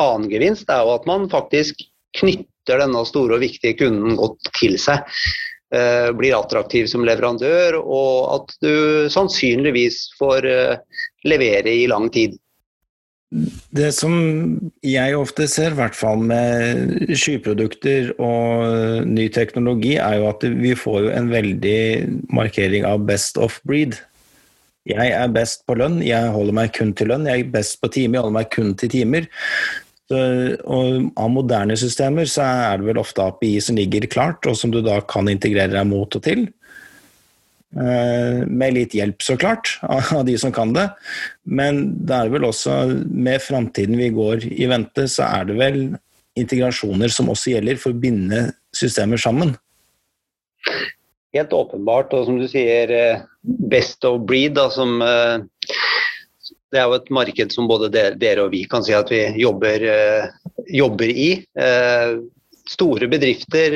annen 0.00 0.28
gevinst 0.32 0.70
er 0.72 0.84
jo 0.84 0.94
at 0.96 1.08
man 1.08 1.28
faktisk 1.32 1.80
knytter 2.18 2.80
denne 2.80 3.02
store 3.08 3.36
og 3.36 3.44
viktige 3.44 3.76
kunden 3.80 4.16
godt 4.20 4.52
til 4.60 4.76
seg. 4.80 5.04
Uh, 5.72 6.12
blir 6.12 6.36
attraktiv 6.36 6.88
som 6.92 7.04
leverandør, 7.08 7.78
og 7.80 8.16
at 8.34 8.56
du 8.60 9.08
sannsynligvis 9.12 10.02
får 10.18 10.48
uh, 10.48 11.04
levere 11.28 11.74
i 11.82 11.88
lang 11.90 12.08
tid. 12.12 12.38
Det 13.72 13.88
som 13.96 14.14
jeg 14.84 15.16
ofte 15.16 15.46
ser, 15.48 15.72
i 15.72 15.78
hvert 15.78 15.96
fall 15.96 16.20
med 16.20 17.14
skyprodukter 17.16 18.10
og 18.20 19.06
ny 19.08 19.30
teknologi, 19.32 19.94
er 19.96 20.18
jo 20.20 20.26
at 20.28 20.44
vi 20.44 20.74
får 20.76 21.08
en 21.14 21.30
veldig 21.32 21.78
markering 22.28 22.84
av 22.84 23.06
best 23.08 23.40
of 23.40 23.56
breed. 23.64 23.96
Jeg 24.84 25.14
er 25.14 25.32
best 25.32 25.62
på 25.64 25.78
lønn, 25.78 26.02
jeg 26.04 26.34
holder 26.34 26.58
meg 26.58 26.74
kun 26.76 26.92
til 26.98 27.08
lønn. 27.12 27.24
Jeg 27.30 27.46
er 27.46 27.54
best 27.54 27.78
på 27.80 27.88
timer, 27.94 28.18
jeg 28.18 28.26
holder 28.26 28.38
meg 28.40 28.52
kun 28.52 28.74
til 28.76 28.92
timer. 28.92 29.30
Og 30.12 31.12
av 31.16 31.30
moderne 31.32 31.76
systemer 31.80 32.28
så 32.28 32.44
er 32.44 32.80
det 32.82 32.90
vel 32.90 33.00
ofte 33.00 33.24
API 33.24 33.54
som 33.64 33.78
ligger 33.80 34.10
klart, 34.12 34.44
og 34.44 34.58
som 34.58 34.74
du 34.74 34.82
da 34.84 34.98
kan 35.08 35.30
integrere 35.32 35.72
deg 35.72 35.88
mot 35.88 36.18
og 36.18 36.26
til. 36.26 36.50
Eh, 37.72 38.42
med 38.46 38.74
litt 38.76 38.92
hjelp, 38.92 39.22
så 39.24 39.38
klart, 39.40 39.78
av 40.16 40.26
de 40.28 40.36
som 40.38 40.52
kan 40.52 40.74
det. 40.76 40.90
Men 41.48 41.82
det 42.04 42.18
er 42.18 42.32
vel 42.32 42.44
også 42.50 42.74
med 43.08 43.40
framtiden 43.40 43.96
vi 43.96 44.10
går 44.12 44.44
i 44.52 44.68
vente, 44.68 45.06
så 45.08 45.24
er 45.40 45.48
det 45.48 45.56
vel 45.60 45.78
integrasjoner 46.38 47.12
som 47.12 47.30
også 47.32 47.54
gjelder 47.54 47.80
for 47.80 47.94
å 47.94 48.02
binde 48.02 48.44
systemer 48.76 49.20
sammen. 49.20 49.54
Helt 51.32 51.54
åpenbart, 51.56 52.12
og 52.12 52.28
som 52.28 52.36
du 52.40 52.44
sier, 52.50 52.92
eh, 52.92 53.24
best 53.72 54.04
of 54.04 54.20
breed, 54.28 54.58
da, 54.60 54.68
som 54.72 55.00
eh, 55.00 55.40
det 56.72 56.80
er 56.80 56.92
jo 56.92 56.98
et 57.00 57.10
marked 57.12 57.56
som 57.56 57.68
både 57.68 57.88
dere 57.92 58.44
og 58.44 58.52
vi 58.52 58.66
kan 58.68 58.84
si 58.84 58.92
at 58.96 59.08
vi 59.12 59.24
jobber, 59.40 59.82
jobber 60.72 61.08
i. 61.12 61.28
Store 62.72 63.08
bedrifter 63.10 63.74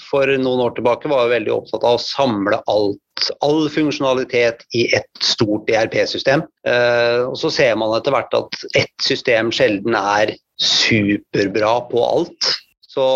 for 0.00 0.30
noen 0.40 0.62
år 0.64 0.76
tilbake 0.78 1.10
var 1.12 1.32
veldig 1.32 1.52
opptatt 1.52 1.84
av 1.84 1.98
å 1.98 2.04
samle 2.04 2.60
alt 2.70 3.00
all 3.44 3.68
funksjonalitet 3.70 4.64
i 4.74 4.88
et 4.96 5.22
stort 5.22 5.70
ERP-system. 5.70 6.42
Eh, 6.66 7.20
og 7.28 7.36
så 7.38 7.50
ser 7.52 7.76
man 7.78 7.94
etter 7.96 8.14
hvert 8.14 8.34
at 8.36 8.60
ett 8.74 9.06
system 9.06 9.52
sjelden 9.54 9.96
er 9.98 10.34
superbra 10.60 11.76
på 11.90 12.02
alt. 12.04 12.50
Så 12.94 13.06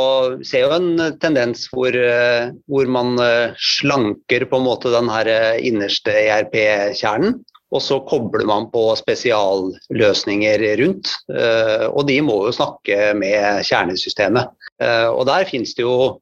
vi 0.40 0.46
ser 0.48 0.66
jo 0.66 0.74
en 0.74 1.18
tendens 1.22 1.68
hvor, 1.70 1.94
eh, 1.94 2.50
hvor 2.70 2.90
man 2.90 3.18
eh, 3.22 3.54
slanker 3.58 4.48
på 4.50 4.58
en 4.58 4.66
måte 4.66 4.94
den 4.94 5.10
her 5.12 5.30
innerste 5.58 6.14
ERP-kjernen. 6.14 7.40
Og 7.68 7.82
så 7.84 7.98
kobler 8.08 8.46
man 8.48 8.70
på 8.72 8.80
spesialløsninger 8.96 10.62
rundt, 10.80 11.10
eh, 11.28 11.84
og 11.90 12.06
de 12.08 12.16
må 12.24 12.38
jo 12.46 12.54
snakke 12.56 13.12
med 13.18 13.60
kjernesystemet. 13.68 14.48
Eh, 14.82 15.08
og 15.08 15.26
der 15.28 15.48
finnes 15.48 15.76
det 15.78 15.86
jo 15.86 16.16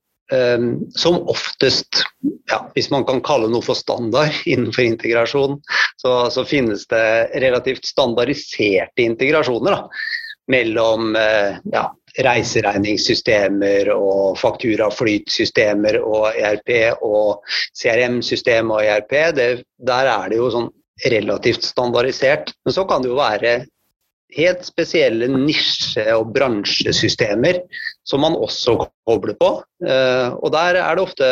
som 0.99 1.21
oftest, 1.31 2.01
ja, 2.51 2.57
hvis 2.75 2.89
man 2.91 3.05
kan 3.07 3.21
kalle 3.23 3.47
noe 3.47 3.63
for 3.63 3.79
standard 3.79 4.35
innenfor 4.51 4.83
integrasjon, 4.83 5.61
så, 6.03 6.15
så 6.35 6.43
finnes 6.43 6.83
det 6.91 7.03
relativt 7.39 7.87
standardiserte 7.87 9.05
integrasjoner 9.05 9.77
da, 9.77 10.01
mellom 10.51 11.15
ja, 11.15 11.85
reiseregningssystemer 12.27 13.93
og 13.95 14.39
fakturaflytsystemer 14.41 16.01
og 16.03 16.29
ERP 16.35 16.75
og 17.05 17.47
CRM-system 17.77 18.75
og 18.75 18.83
ERP. 18.83 19.15
Det, 19.37 19.49
der 19.79 20.11
er 20.11 20.33
det 20.33 20.41
jo 20.41 20.51
sånn 20.53 20.71
relativt 21.13 21.67
standardisert. 21.67 22.53
Men 22.65 22.77
så 22.77 22.87
kan 22.89 23.05
det 23.05 23.13
jo 23.13 23.19
være 23.19 23.57
helt 24.35 24.65
spesielle 24.67 25.29
nisje- 25.31 26.15
og 26.17 26.33
bransjesystemer 26.35 27.61
som 28.07 28.25
man 28.25 28.35
også 28.35 28.79
kobler 29.07 29.37
på. 29.39 29.53
Eh, 29.87 30.35
og 30.35 30.53
der 30.55 30.81
er 30.83 30.97
det 30.97 31.05
ofte 31.05 31.29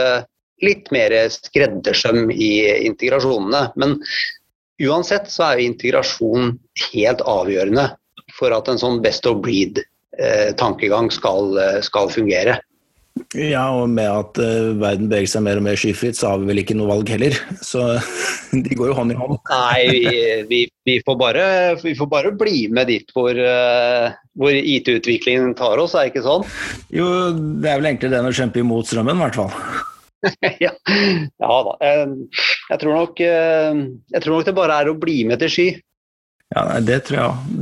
litt 0.63 0.91
mer 0.95 1.13
skreddersøm 1.33 2.31
i 2.31 2.53
integrasjonene. 2.87 3.67
Men 3.77 3.99
uansett 4.85 5.27
så 5.33 5.49
er 5.49 5.59
jo 5.59 5.73
integrasjon 5.73 6.55
helt 6.93 7.25
avgjørende 7.27 7.91
for 8.39 8.55
at 8.55 8.71
en 8.71 8.81
sånn 8.81 9.03
best 9.05 9.27
of 9.29 9.43
breed 9.45 9.83
Eh, 10.19 10.55
skal, 11.11 11.59
eh, 11.59 11.81
skal, 11.81 12.09
fungere. 12.09 12.61
Ja, 13.35 13.69
og 13.75 13.89
med 13.95 14.09
at 14.11 14.39
uh, 14.43 14.75
verden 14.79 15.07
beveger 15.11 15.31
seg 15.31 15.45
mer 15.47 15.59
og 15.61 15.65
mer 15.67 15.79
skyfritt, 15.79 16.19
så 16.19 16.33
har 16.33 16.41
vi 16.43 16.49
vel 16.51 16.61
ikke 16.65 16.75
noe 16.79 16.91
valg 16.91 17.11
heller. 17.15 17.37
Så 17.71 17.83
de 18.65 18.75
går 18.79 18.91
jo 18.91 18.97
hånd 18.99 19.15
i 19.15 19.19
hånd. 19.19 19.39
Nei, 19.51 19.79
vi, 19.91 20.19
vi, 20.51 20.61
vi, 20.87 20.99
får, 21.07 21.19
bare, 21.21 21.47
vi 21.83 21.95
får, 21.99 22.11
bare, 22.11 22.35
bli 22.39 22.67
med 22.75 22.91
dit 22.91 23.15
hvor, 23.15 23.39
uh, 23.39 24.11
hvor 24.39 24.59
IT-utviklingen 24.59 25.55
tar 25.59 25.83
oss, 25.83 25.95
er 25.95 26.09
det 26.09 26.15
ikke 26.15 26.27
sånn? 26.27 26.47
Jo, 26.95 27.09
det 27.63 27.71
er 27.71 27.81
vel 27.81 27.91
egentlig 27.93 28.11
det 28.15 28.23
å 28.23 28.35
kjempe 28.35 28.63
imot 28.63 28.91
strømmen, 28.91 29.19
i 29.19 29.27
hvert 29.27 29.41
fall. 29.43 29.55
ja. 30.65 30.73
ja, 30.73 31.57
da. 31.69 31.75
Jeg 32.71 32.79
tror, 32.81 32.95
nok, 32.97 33.19
jeg 33.21 34.23
tror 34.25 34.39
nok 34.39 34.47
det 34.47 34.57
bare 34.57 34.79
er 34.81 34.91
å 34.91 34.99
bli 34.99 35.19
med 35.29 35.43
til 35.43 35.53
sky. 35.53 35.67
Ja, 36.55 36.79
det 36.83 37.03
tror 37.07 37.19
jeg 37.19 37.27
òg 37.29 37.59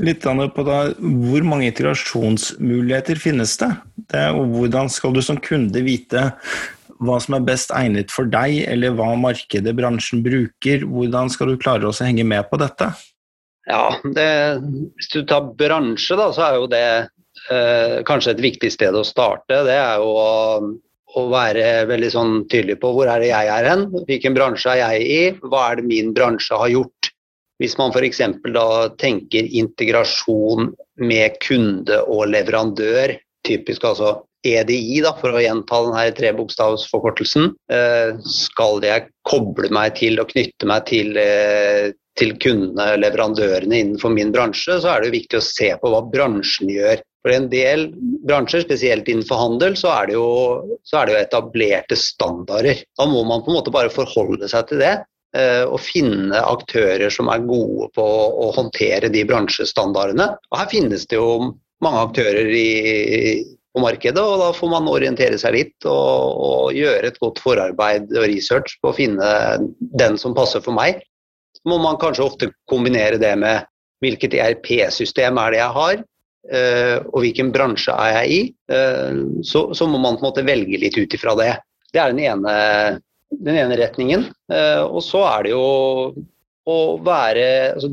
litt 0.00 0.24
på 0.24 0.64
da, 0.66 0.80
hvor 0.98 1.46
mange 1.46 1.68
integrasjonsmuligheter 1.70 3.20
finnes 3.20 3.56
det? 3.60 3.70
det? 4.12 4.26
Og 4.34 4.54
hvordan 4.54 4.90
skal 4.92 5.14
du 5.14 5.22
som 5.24 5.40
kunde 5.40 5.82
vite 5.86 6.30
hva 7.00 7.16
som 7.22 7.38
er 7.38 7.46
best 7.46 7.72
egnet 7.72 8.12
for 8.12 8.28
deg, 8.28 8.58
eller 8.68 8.92
hva 8.96 9.14
markedet, 9.16 9.72
bransjen 9.76 10.24
bruker? 10.24 10.84
Hvordan 10.84 11.30
skal 11.32 11.52
du 11.52 11.60
klare 11.60 11.88
å 11.88 11.96
henge 11.96 12.26
med 12.28 12.44
på 12.50 12.60
dette? 12.60 12.90
Ja, 13.70 13.86
det, 14.16 14.28
Hvis 14.98 15.10
du 15.14 15.22
tar 15.28 15.52
bransje, 15.56 16.16
da, 16.18 16.28
så 16.34 16.46
er 16.46 16.58
jo 16.58 16.68
det 16.70 16.84
eh, 17.52 17.96
kanskje 18.08 18.34
et 18.34 18.44
viktig 18.44 18.72
sted 18.72 18.96
å 18.96 19.06
starte. 19.06 19.62
Det 19.68 19.76
er 19.76 20.02
jo 20.02 20.10
å, 20.12 20.34
å 21.16 21.24
være 21.32 21.86
veldig 21.90 22.10
sånn 22.12 22.34
tydelig 22.52 22.80
på 22.82 22.92
hvor 22.96 23.10
er 23.10 23.22
det 23.22 23.30
jeg 23.32 23.52
er 23.54 23.70
hen, 23.70 23.86
hvilken 24.08 24.36
bransje 24.36 24.74
er 24.74 24.82
jeg 24.82 25.06
i, 25.06 25.22
hva 25.46 25.70
er 25.70 25.80
det 25.80 25.88
min 25.88 26.12
bransje 26.16 26.58
har 26.58 26.72
gjort 26.72 27.09
hvis 27.60 27.76
man 27.76 27.92
f.eks. 27.92 28.22
da 28.54 28.68
tenker 29.00 29.48
integrasjon 29.60 30.72
med 31.04 31.36
kunde 31.44 32.00
og 32.08 32.30
leverandør, 32.32 33.12
typisk 33.46 33.84
altså 33.84 34.14
EDI, 34.46 35.02
da, 35.04 35.12
for 35.20 35.36
å 35.36 35.42
gjenta 35.42 35.82
denne 35.84 36.06
trebokstavsforkortelsen. 36.16 37.50
Eh, 37.72 38.16
skal 38.24 38.80
jeg 38.86 39.10
koble 39.28 39.68
meg 39.76 39.98
til 40.00 40.16
og 40.22 40.32
knytte 40.32 40.68
meg 40.68 40.86
til, 40.88 41.12
eh, 41.20 41.92
til 42.16 42.32
kundene, 42.40 42.96
leverandørene 43.00 43.76
innenfor 43.76 44.12
min 44.16 44.32
bransje, 44.32 44.80
så 44.80 44.94
er 44.94 45.00
det 45.00 45.10
jo 45.10 45.18
viktig 45.18 45.40
å 45.40 45.44
se 45.44 45.70
på 45.76 45.92
hva 45.92 46.00
bransjen 46.08 46.72
gjør. 46.72 47.04
For 47.20 47.36
en 47.36 47.50
del 47.52 47.90
bransjer, 48.24 48.64
spesielt 48.64 49.08
innenfor 49.12 49.36
handel, 49.36 49.76
så 49.76 49.92
er, 49.92 50.14
jo, 50.16 50.24
så 50.88 51.02
er 51.02 51.06
det 51.06 51.14
jo 51.14 51.24
etablerte 51.26 52.00
standarder. 52.00 52.80
Da 52.96 53.04
må 53.04 53.26
man 53.28 53.44
på 53.44 53.52
en 53.52 53.60
måte 53.60 53.72
bare 53.74 53.92
forholde 53.92 54.48
seg 54.48 54.72
til 54.72 54.80
det 54.80 54.96
å 55.30 55.76
finne 55.78 56.40
aktører 56.42 57.12
som 57.14 57.28
er 57.30 57.44
gode 57.46 57.86
på 57.94 58.02
å 58.02 58.48
håndtere 58.56 59.06
de 59.14 59.20
bransjestandardene. 59.28 60.26
Og 60.50 60.58
her 60.58 60.70
finnes 60.72 61.04
det 61.06 61.20
jo 61.20 61.52
mange 61.84 62.00
aktører 62.08 62.50
i, 62.50 63.44
på 63.70 63.82
markedet, 63.82 64.22
og 64.22 64.40
da 64.42 64.50
får 64.56 64.72
man 64.72 64.90
orientere 64.90 65.38
seg 65.38 65.54
litt 65.54 65.88
og, 65.88 66.40
og, 66.42 66.64
gjøre 66.74 67.10
et 67.10 67.20
godt 67.22 67.40
forarbeid 67.42 68.10
og 68.16 68.26
research 68.26 68.76
på 68.82 68.90
å 68.90 68.96
finne 68.96 69.30
den 69.78 70.18
som 70.20 70.34
passer 70.36 70.62
for 70.64 70.76
meg. 70.76 71.02
Så 71.56 71.62
må 71.70 71.78
man 71.82 71.98
kanskje 72.00 72.26
ofte 72.26 72.50
kombinere 72.70 73.20
det 73.20 73.34
med 73.38 73.68
hvilket 74.02 74.34
ERP-system 74.38 75.38
er 75.38 75.54
det 75.54 75.60
jeg 75.60 75.76
har, 75.76 76.02
eh, 76.50 76.96
og 77.04 77.18
hvilken 77.22 77.52
bransje 77.54 77.94
er 77.94 78.16
jeg 78.20 78.32
i. 78.32 78.40
Eh, 78.74 79.20
så, 79.46 79.68
så 79.76 79.88
må 79.90 80.00
man 80.00 80.18
på 80.18 80.24
en 80.24 80.30
måte 80.30 80.46
velge 80.46 80.80
litt 80.80 80.98
ut 80.98 81.16
ifra 81.16 81.36
det. 81.38 81.52
Det 81.92 82.00
er 82.00 82.14
den 82.14 82.24
ene 82.24 82.54
den 83.30 83.58
ene 83.62 83.78
retningen. 83.80 84.26
Eh, 84.52 84.82
og 84.82 85.02
så 85.06 85.22
er 85.28 85.46
det 85.46 85.54
jo 85.54 85.66
å 86.70 86.78
være 87.04 87.46
altså, 87.74 87.92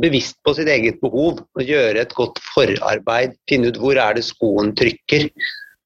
bevisst 0.00 0.38
på 0.46 0.54
sitt 0.56 0.70
eget 0.70 1.00
behov. 1.02 1.42
og 1.42 1.64
Gjøre 1.66 2.04
et 2.04 2.14
godt 2.16 2.40
forarbeid. 2.54 3.36
Finne 3.50 3.72
ut 3.72 3.80
hvor 3.80 4.00
er 4.00 4.18
det 4.18 4.26
skoen 4.26 4.74
trykker. 4.78 5.28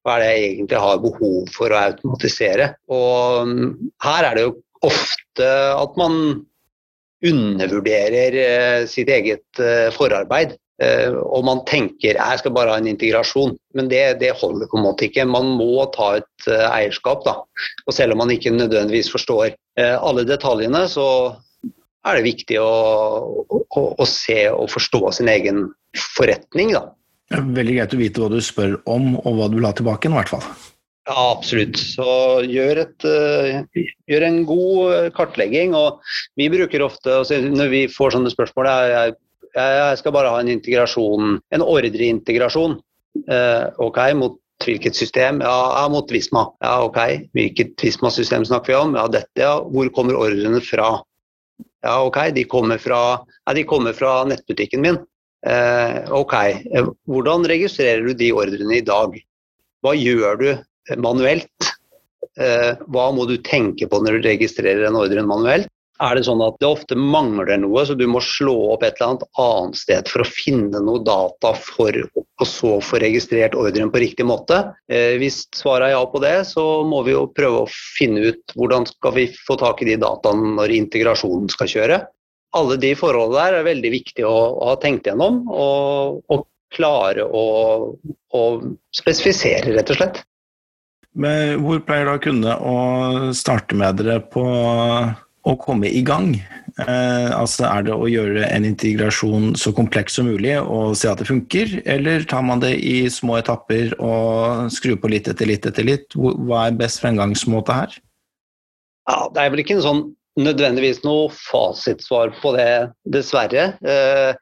Hva 0.05 0.18
er 0.18 0.25
det 0.25 0.33
jeg 0.33 0.49
egentlig 0.51 0.83
har 0.85 1.05
behov 1.05 1.53
for 1.55 1.73
å 1.73 1.85
automatisere. 1.90 2.75
Og 2.92 3.49
mm, 3.49 3.70
her 4.05 4.29
er 4.29 4.37
det 4.37 4.49
jo 4.49 4.59
ofte 4.85 5.49
at 5.75 5.97
man 5.97 6.18
undervurderer 7.25 8.37
eh, 8.37 8.83
sitt 8.90 9.09
eget 9.09 9.62
eh, 9.62 9.88
forarbeid. 9.94 10.59
Eh, 10.83 11.13
og 11.15 11.45
man 11.47 11.61
tenker 11.69 12.19
jeg 12.19 12.41
skal 12.41 12.55
bare 12.55 12.75
ha 12.75 12.81
en 12.81 12.91
integrasjon, 12.91 13.55
men 13.79 13.91
det, 13.91 14.03
det 14.23 14.33
holder 14.41 14.71
på 14.71 14.81
en 14.81 14.87
måte 14.89 15.07
ikke. 15.07 15.27
Man 15.29 15.55
må 15.59 15.87
ta 15.95 16.17
et 16.19 16.49
uh, 16.51 16.67
eierskap. 16.73 17.23
da. 17.27 17.39
Og 17.87 17.95
selv 17.95 18.17
om 18.17 18.25
man 18.25 18.35
ikke 18.35 18.55
nødvendigvis 18.55 19.13
forstår 19.15 19.55
uh, 19.55 19.97
alle 20.01 20.27
detaljene, 20.27 20.85
så 20.91 21.07
er 22.05 22.19
det 22.19 22.27
viktig 22.27 22.59
å, 22.61 22.75
å, 23.49 23.87
å, 23.95 24.07
se 24.09 24.43
og 24.51 24.69
forstå 24.75 25.03
sin 25.21 25.31
egen 25.33 25.69
forretning. 26.17 26.75
da. 26.75 26.89
Veldig 27.31 27.79
greit 27.79 27.95
å 27.97 28.03
vite 28.03 28.23
hva 28.23 28.31
du 28.35 28.41
spør 28.45 28.79
om, 28.91 29.15
og 29.23 29.39
hva 29.39 29.51
du 29.51 29.61
vil 29.61 29.71
ha 29.71 29.75
tilbake 29.77 30.11
i 30.11 30.17
hvert 30.17 30.35
fall. 30.35 30.45
Ja, 31.05 31.21
absolutt. 31.31 31.77
Så 31.77 32.05
gjør, 32.49 32.83
et, 32.87 33.07
uh, 33.07 33.87
gjør, 34.11 34.27
en 34.27 34.43
god 34.49 35.15
kartlegging. 35.17 35.77
og 35.79 36.03
Vi 36.41 36.51
bruker 36.51 36.83
ofte, 36.83 37.23
når 37.31 37.71
vi 37.71 37.87
får 37.93 38.17
sånne 38.17 38.33
spørsmål, 38.33 38.71
jeg, 38.91 39.19
jeg 39.55 40.01
skal 40.01 40.14
bare 40.14 40.33
ha 40.35 40.40
en 40.43 40.51
integrasjon, 40.51 41.38
en 41.55 41.64
ordreintegrasjon. 41.64 42.79
Eh, 43.31 43.67
ok, 43.79 44.01
mot 44.19 44.40
hvilket 44.64 44.97
system? 44.97 45.40
Ja, 45.45 45.87
mot 45.93 46.11
Visma. 46.11 46.47
Ja, 46.64 46.79
ok. 46.87 46.99
Hvilket 47.37 47.83
Visma-system 47.83 48.47
snakker 48.49 48.73
vi 48.73 48.79
om? 48.79 48.95
Ja, 48.99 49.07
dette, 49.11 49.40
ja. 49.40 49.57
Hvor 49.61 49.90
kommer 49.95 50.19
ordrene 50.19 50.62
fra? 50.64 50.97
Ja, 51.85 51.99
ok. 52.05 52.19
De 52.35 52.47
kommer 52.51 52.81
fra, 52.83 53.03
ja, 53.45 53.55
de 53.55 53.67
kommer 53.69 53.97
fra 53.97 54.23
nettbutikken 54.29 54.83
min. 54.85 54.99
Eh, 55.47 56.11
ok. 56.14 56.35
Hvordan 57.11 57.47
registrerer 57.51 58.07
du 58.07 58.14
de 58.19 58.33
ordrene 58.33 58.81
i 58.81 58.87
dag? 58.87 59.19
Hva 59.85 59.95
gjør 59.99 60.40
du 60.40 60.49
manuelt? 61.03 61.73
Eh, 62.40 62.73
hva 62.90 63.11
må 63.14 63.29
du 63.31 63.37
tenke 63.47 63.87
på 63.87 64.01
når 64.03 64.19
du 64.19 64.29
registrerer 64.31 64.88
en 64.88 64.99
ordre 64.99 65.23
manuelt? 65.27 65.69
Er 66.02 66.16
det 66.18 66.24
sånn 66.26 66.42
at 66.42 66.57
det 66.59 66.66
ofte 66.66 66.96
mangler 66.98 67.59
noe, 67.62 67.85
så 67.87 67.94
du 67.94 68.07
må 68.11 68.18
slå 68.24 68.54
opp 68.74 68.83
et 68.83 68.96
eller 68.98 69.12
annet 69.12 69.26
annet 69.40 69.78
sted 69.78 70.11
for 70.11 70.24
å 70.24 70.26
finne 70.26 70.80
noe 70.83 71.02
data 71.07 71.52
for 71.54 71.94
å 71.94 72.48
så 72.48 72.72
få 72.83 72.98
registrert 73.02 73.54
ordren 73.59 73.92
på 73.94 74.02
riktig 74.02 74.26
måte. 74.26 74.61
Eh, 74.90 75.14
hvis 75.22 75.44
svaret 75.54 75.92
er 75.92 75.94
ja 75.94 76.02
på 76.11 76.22
det, 76.24 76.35
så 76.50 76.64
må 76.88 77.04
vi 77.07 77.14
jo 77.14 77.28
prøve 77.30 77.62
å 77.62 77.70
finne 77.70 78.33
ut 78.33 78.57
hvordan 78.59 78.88
skal 78.90 79.14
vi 79.20 79.28
få 79.46 79.59
tak 79.61 79.85
i 79.85 79.92
de 79.92 80.00
dataene 80.02 80.57
når 80.59 80.74
integrasjonen 80.80 81.52
skal 81.52 81.70
kjøre. 81.70 82.02
Alle 82.54 82.78
de 82.83 82.92
forholdene 82.98 83.40
der 83.40 83.61
er 83.61 83.70
veldig 83.70 83.94
viktig 83.94 84.26
å, 84.26 84.35
å 84.59 84.72
ha 84.72 84.76
tenkt 84.83 85.07
gjennom 85.11 85.42
og, 85.50 86.22
og 86.30 86.46
klare 86.74 87.22
å, 87.22 87.44
å 88.35 88.44
spesifisere, 88.94 89.76
rett 89.76 89.94
og 89.94 90.00
slett. 90.00 90.24
Men 91.14 91.61
hvor 91.62 91.78
pleier 91.87 92.09
da 92.11 92.16
kundene 92.18 92.57
å 92.59 93.35
starte 93.38 93.78
med 93.78 94.00
dere 94.00 94.18
på 94.35 94.42
å 95.44 95.57
komme 95.61 95.90
i 95.92 96.02
gang. 96.07 96.35
Eh, 96.80 97.30
altså 97.30 97.68
Er 97.68 97.85
det 97.87 97.94
å 97.94 98.09
gjøre 98.11 98.48
en 98.48 98.64
integrasjon 98.66 99.52
så 99.61 99.70
kompleks 99.76 100.16
som 100.18 100.26
mulig 100.26 100.57
og 100.59 100.96
se 100.98 101.11
at 101.11 101.20
det 101.20 101.28
funker, 101.28 101.76
eller 101.87 102.24
tar 102.26 102.42
man 102.46 102.62
det 102.64 102.74
i 102.83 103.04
små 103.12 103.38
etapper 103.38 103.94
og 104.02 104.72
skrur 104.74 104.98
på 104.98 105.12
litt 105.12 105.30
etter 105.30 105.50
litt 105.50 105.68
etter 105.68 105.87
litt? 105.87 106.16
Hva 106.16 106.66
er 106.66 106.80
best 106.80 107.02
fremgangsmåte 107.04 107.78
her? 107.78 107.96
Ja, 109.09 109.28
Det 109.28 109.42
er 109.42 109.52
vel 109.52 109.62
ikke 109.62 109.83
sånn, 109.85 110.07
nødvendigvis 110.40 111.04
noe 111.04 111.28
fasitsvar 111.30 112.33
på 112.40 112.57
det, 112.57 112.90
dessverre. 113.07 113.74
Eh, 113.85 114.35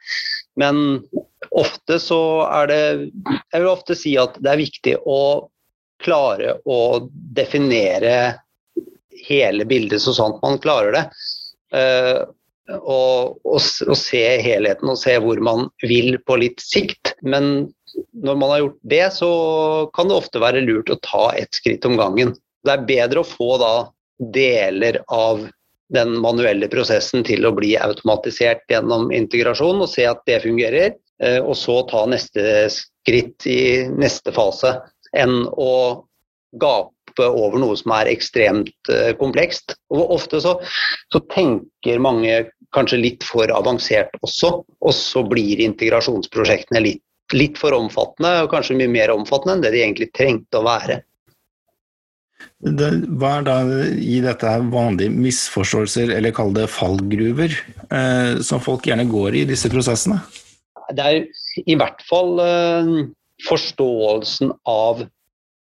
men 0.57 1.03
ofte 1.51 1.99
så 2.01 2.45
er 2.45 2.69
det 2.69 2.83
Jeg 3.53 3.61
vil 3.61 3.71
ofte 3.73 3.97
si 3.97 4.17
at 4.21 4.37
det 4.41 4.53
er 4.53 4.61
viktig 4.61 4.97
å 5.05 5.49
klare 6.03 6.57
å 6.67 7.09
definere 7.37 8.42
hele 9.29 9.67
bildet 9.69 10.03
så 10.03 10.15
sant 10.17 10.41
man 10.45 10.61
klarer 10.63 10.97
det. 10.97 11.05
Uh, 11.73 12.25
og, 12.73 13.39
og, 13.45 13.59
og, 13.59 13.97
se 13.99 14.23
helheten 14.45 14.93
og 14.93 14.99
se 15.01 15.17
hvor 15.21 15.41
man 15.45 15.67
vil 15.83 16.17
på 16.27 16.39
litt 16.41 16.63
sikt. 16.63 17.15
Men 17.23 17.73
når 18.13 18.39
man 18.39 18.53
har 18.53 18.63
gjort 18.63 18.79
det, 18.95 19.07
så 19.19 19.33
kan 19.97 20.09
det 20.09 20.21
ofte 20.21 20.43
være 20.43 20.63
lurt 20.65 20.93
å 20.93 21.01
ta 21.05 21.33
ett 21.39 21.59
skritt 21.59 21.85
om 21.89 21.99
gangen. 22.01 22.37
Det 22.63 22.77
er 22.77 22.87
bedre 22.89 23.23
å 23.23 23.29
få 23.29 23.57
da 23.61 23.75
deler 24.33 25.01
av 25.13 25.43
den 25.93 26.15
manuelle 26.23 26.69
prosessen 26.73 27.25
til 27.27 27.45
å 27.45 27.53
bli 27.57 27.75
automatisert 27.77 28.65
gjennom 28.71 29.11
integrasjon 29.13 29.83
og 29.83 29.91
se 29.91 30.07
at 30.09 30.23
det 30.29 30.41
fungerer, 30.45 30.95
eh, 31.21 31.41
og 31.43 31.57
så 31.59 31.83
ta 31.91 32.07
neste 32.09 32.71
skritt 32.73 33.47
i 33.51 33.89
neste 33.93 34.33
fase, 34.33 34.79
enn 35.13 35.43
å 35.53 35.75
gape 36.61 37.02
over 37.21 37.61
noe 37.61 37.77
som 37.79 37.93
er 37.99 38.11
ekstremt 38.13 38.93
eh, 38.93 39.13
komplekst. 39.19 39.77
Og 39.93 40.17
ofte 40.17 40.41
så, 40.45 40.57
så 41.13 41.23
tenker 41.33 42.03
mange 42.03 42.45
kanskje 42.73 43.01
litt 43.03 43.27
for 43.27 43.53
avansert 43.53 44.15
også, 44.25 44.53
og 44.65 44.95
så 44.97 45.23
blir 45.29 45.61
integrasjonsprosjektene 45.61 46.81
litt, 46.85 47.03
litt 47.37 47.61
for 47.61 47.77
omfattende, 47.77 48.43
og 48.45 48.53
kanskje 48.53 48.79
mye 48.81 48.93
mer 48.93 49.13
omfattende 49.15 49.59
enn 49.59 49.65
det 49.65 49.75
de 49.75 49.83
egentlig 49.85 50.13
trengte 50.17 50.61
å 50.61 50.67
være. 50.67 51.03
Det, 52.63 52.89
hva 53.19 53.37
er 53.41 53.47
da 53.47 53.57
i 53.99 54.21
dette 54.23 54.51
vanlige 54.71 55.11
misforståelser, 55.15 56.13
eller 56.15 56.35
kall 56.35 56.53
det 56.55 56.69
fallgruver, 56.71 57.57
eh, 57.91 58.39
som 58.45 58.63
folk 58.63 58.87
gjerne 58.87 59.09
går 59.11 59.41
i 59.41 59.49
disse 59.49 59.71
prosessene? 59.71 60.21
Det 60.93 61.03
er 61.09 61.67
i 61.67 61.77
hvert 61.79 62.03
fall 62.07 62.39
eh, 62.43 62.93
forståelsen 63.49 64.53
av 64.69 65.05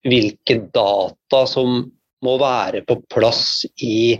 hvilke 0.07 0.59
data 0.73 1.43
som 1.49 1.83
må 2.25 2.37
være 2.41 2.83
på 2.87 2.99
plass 3.13 3.65
i 3.83 4.17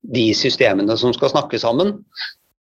de 0.00 0.30
systemene 0.36 0.96
som 0.98 1.12
skal 1.16 1.32
snakke 1.32 1.60
sammen, 1.60 1.92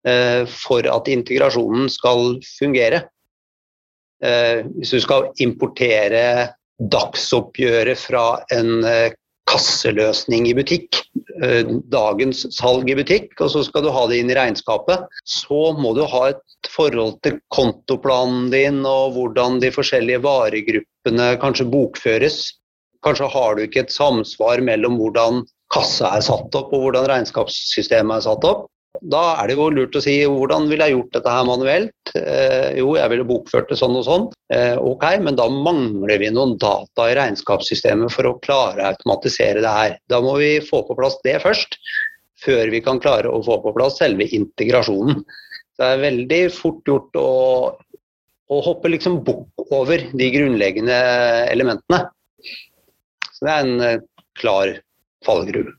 eh, 0.07 0.45
for 0.47 0.87
at 0.91 1.11
integrasjonen 1.11 1.91
skal 1.91 2.39
fungere. 2.59 3.05
Eh, 4.23 4.63
hvis 4.79 4.95
du 4.95 5.01
skal 5.03 5.31
importere 5.43 6.55
dagsoppgjøret 6.79 7.99
fra 7.99 8.27
en 8.55 8.85
eh, 8.85 9.13
kasseløsning 9.51 10.49
i 10.49 10.55
butikk, 10.57 11.03
dagens 11.93 12.45
salg 12.55 12.89
i 12.89 12.95
butikk, 12.97 13.35
og 13.43 13.51
så 13.53 13.61
skal 13.67 13.83
du 13.85 13.91
ha 13.93 14.05
det 14.09 14.21
inn 14.23 14.31
i 14.33 14.37
regnskapet, 14.39 15.03
så 15.29 15.75
må 15.77 15.91
du 15.93 16.05
ha 16.09 16.29
et 16.31 16.71
forhold 16.71 17.19
til 17.27 17.37
kontoplanen 17.53 18.49
din 18.55 18.81
og 18.89 19.19
hvordan 19.19 19.59
de 19.61 19.69
forskjellige 19.75 20.23
varegruppene 20.25 21.27
kanskje 21.43 21.67
bokføres. 21.75 22.39
Kanskje 23.05 23.29
har 23.33 23.57
du 23.57 23.65
ikke 23.67 23.85
et 23.85 23.93
samsvar 23.93 24.63
mellom 24.65 24.97
hvordan 25.01 25.43
kassa 25.75 26.15
er 26.17 26.25
satt 26.25 26.55
opp 26.57 26.73
og 26.73 26.87
hvordan 26.87 27.09
regnskapssystemet 27.11 28.21
er 28.21 28.25
satt 28.29 28.47
opp. 28.49 28.71
Da 29.03 29.23
er 29.41 29.51
det 29.51 29.57
jo 29.59 29.67
lurt 29.75 29.97
å 29.99 30.03
si 30.03 30.15
hvordan 30.23 30.69
ville 30.71 30.87
jeg 30.87 30.95
gjort 30.95 31.17
dette 31.17 31.33
her 31.35 31.47
manuelt? 31.49 32.13
Eh, 32.15 32.77
jo, 32.79 32.95
jeg 32.95 33.11
ville 33.11 33.27
bokført 33.27 33.73
det 33.73 33.79
sånn 33.81 33.97
og 33.99 34.05
sånn. 34.07 34.27
Eh, 34.55 34.79
ok, 34.79 35.05
men 35.25 35.37
da 35.39 35.49
mangler 35.51 36.23
vi 36.23 36.31
noen 36.33 36.55
data 36.63 37.09
i 37.11 37.17
regnskapssystemet 37.19 38.15
for 38.15 38.31
å 38.31 38.37
klare 38.45 38.85
å 38.85 38.93
automatisere 38.93 39.65
det 39.65 39.75
her. 39.79 39.97
Da 40.09 40.23
må 40.25 40.37
vi 40.41 40.53
få 40.65 40.85
på 40.87 40.97
plass 40.99 41.19
det 41.27 41.41
først, 41.43 41.77
før 42.45 42.71
vi 42.71 42.81
kan 42.87 43.03
klare 43.03 43.33
å 43.33 43.43
få 43.45 43.59
på 43.65 43.75
plass 43.77 43.99
selve 43.99 44.31
integrasjonen. 44.39 45.25
Det 45.75 45.91
er 45.91 46.05
veldig 46.05 46.43
fort 46.55 46.87
gjort 46.87 47.19
å, 47.19 47.31
å 48.47 48.65
hoppe 48.69 48.95
liksom 48.95 49.25
bukk 49.27 49.75
over 49.75 50.07
de 50.15 50.31
grunnleggende 50.37 51.01
elementene. 51.51 52.05
Så 53.45 53.51
det 53.51 53.55
er 53.55 53.67
en 53.69 53.81
eh, 53.85 54.05
klar 54.41 54.71
fallgruve. 55.27 55.75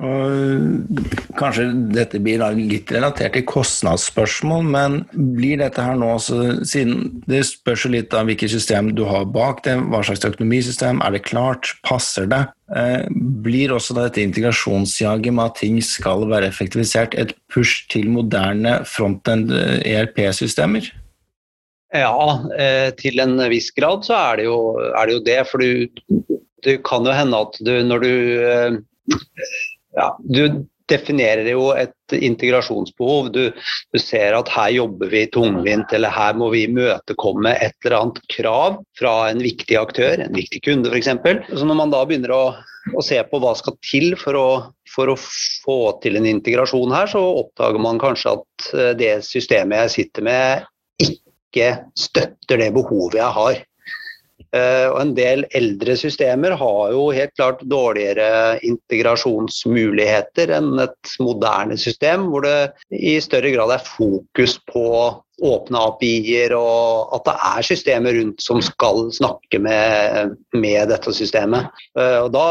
Og 0.00 1.34
kanskje 1.36 1.66
dette 1.92 2.16
blir 2.24 2.40
litt 2.56 2.88
relatert 2.88 3.34
til 3.36 3.42
kostnadsspørsmål, 3.44 4.62
men 4.72 4.94
blir 5.12 5.60
dette 5.60 5.84
her 5.84 5.98
nå 6.00 6.14
siden 6.24 7.20
Det 7.28 7.42
spørs 7.44 7.84
litt 7.92 8.16
av 8.16 8.30
hvilket 8.30 8.54
system 8.54 8.94
du 8.96 9.02
har 9.10 9.28
bak 9.28 9.60
det, 9.66 9.74
hva 9.92 10.00
slags 10.00 10.24
økonomisystem, 10.24 11.02
er 11.04 11.12
det 11.12 11.26
klart, 11.28 11.74
passer 11.84 12.30
det? 12.32 12.46
Eh, 12.72 13.04
blir 13.44 13.76
også 13.76 13.98
dette 13.98 14.24
integrasjonsjaget 14.24 15.36
med 15.36 15.50
at 15.50 15.60
ting 15.60 15.76
skal 15.84 16.24
være 16.32 16.48
effektivisert, 16.48 17.18
et 17.20 17.36
push 17.52 17.84
til 17.92 18.08
moderne 18.08 18.78
frontend 18.88 19.52
ERP-systemer? 19.52 20.88
Ja, 21.92 22.16
eh, 22.56 22.88
til 22.96 23.20
en 23.20 23.36
viss 23.52 23.68
grad 23.76 24.08
så 24.08 24.16
er 24.16 24.40
det 24.40 24.48
jo, 24.48 24.60
er 24.80 25.04
det, 25.04 25.18
jo 25.18 25.24
det, 25.28 25.40
For 25.50 25.60
du, 25.60 26.39
det 26.66 26.80
kan 26.86 27.06
jo 27.06 27.14
hende 27.14 27.44
at 27.46 27.60
du 27.64 27.72
når 27.86 28.04
du 28.04 28.12
eh, 28.46 28.78
ja, 29.96 30.12
du 30.22 30.42
definerer 30.90 31.46
jo 31.52 31.70
et 31.78 32.14
integrasjonsbehov. 32.14 33.30
Du, 33.34 33.42
du, 33.92 33.98
ser 34.00 34.34
at 34.36 34.50
her 34.54 34.72
jobber 34.74 35.12
vi 35.12 35.24
tungvint, 35.32 35.92
eller 35.94 36.14
her 36.14 36.34
må 36.38 36.50
vi 36.54 36.64
imøtekomme 36.66 37.52
et 37.54 37.76
eller 37.84 37.98
annet 38.00 38.20
krav 38.32 38.80
fra 38.98 39.14
en 39.30 39.42
viktig 39.44 39.78
aktør, 39.78 40.24
en 40.24 40.36
viktig 40.36 40.62
kunde 40.66 40.90
f.eks. 40.92 41.12
Så 41.52 41.68
når 41.68 41.80
man 41.82 41.94
da 41.94 42.02
begynner 42.08 42.34
å, 42.34 42.42
å, 42.94 43.06
se 43.06 43.20
på 43.30 43.42
hva 43.42 43.54
skal 43.58 43.78
til 43.86 44.14
for 44.20 44.38
å, 44.38 44.48
for 44.90 45.12
å 45.12 45.18
få 45.20 45.80
til 46.02 46.18
en 46.20 46.28
integrasjon 46.30 46.94
her, 46.96 47.10
så 47.12 47.22
oppdager 47.44 47.82
man 47.82 48.02
kanskje 48.02 48.36
at 48.38 48.70
eh, 48.74 48.92
det 48.98 49.14
systemet 49.26 49.86
jeg 49.86 49.96
sitter 49.98 50.26
med, 50.26 50.70
ikke 51.00 51.72
støtter 51.98 52.60
det 52.60 52.72
behovet 52.74 53.20
jeg 53.20 53.36
har. 53.38 53.66
Eh, 54.56 54.86
og 54.90 54.98
en 54.98 55.12
del 55.14 55.44
eldre 55.54 55.94
systemer 55.98 56.56
har 56.58 56.92
jo 56.94 57.04
helt 57.14 57.34
klart 57.38 57.62
dårligere 57.70 58.58
integrasjonsmuligheter 58.66 60.50
enn 60.56 60.80
et 60.82 61.12
moderne 61.22 61.78
system, 61.78 62.26
hvor 62.32 62.46
det 62.46 62.72
i 62.90 63.20
større 63.22 63.52
grad 63.54 63.76
er 63.76 63.84
fokus 63.86 64.56
på 64.70 64.86
åpne 65.40 65.82
API-er, 65.88 66.52
og 66.58 67.14
at 67.16 67.28
det 67.28 67.36
er 67.48 67.66
systemer 67.70 68.16
rundt 68.18 68.42
som 68.44 68.60
skal 68.64 69.06
snakke 69.14 69.60
med, 69.62 70.34
med 70.52 70.90
dette 70.90 71.14
systemet. 71.16 71.70
Eh, 71.96 72.18
og 72.24 72.32
Da 72.34 72.46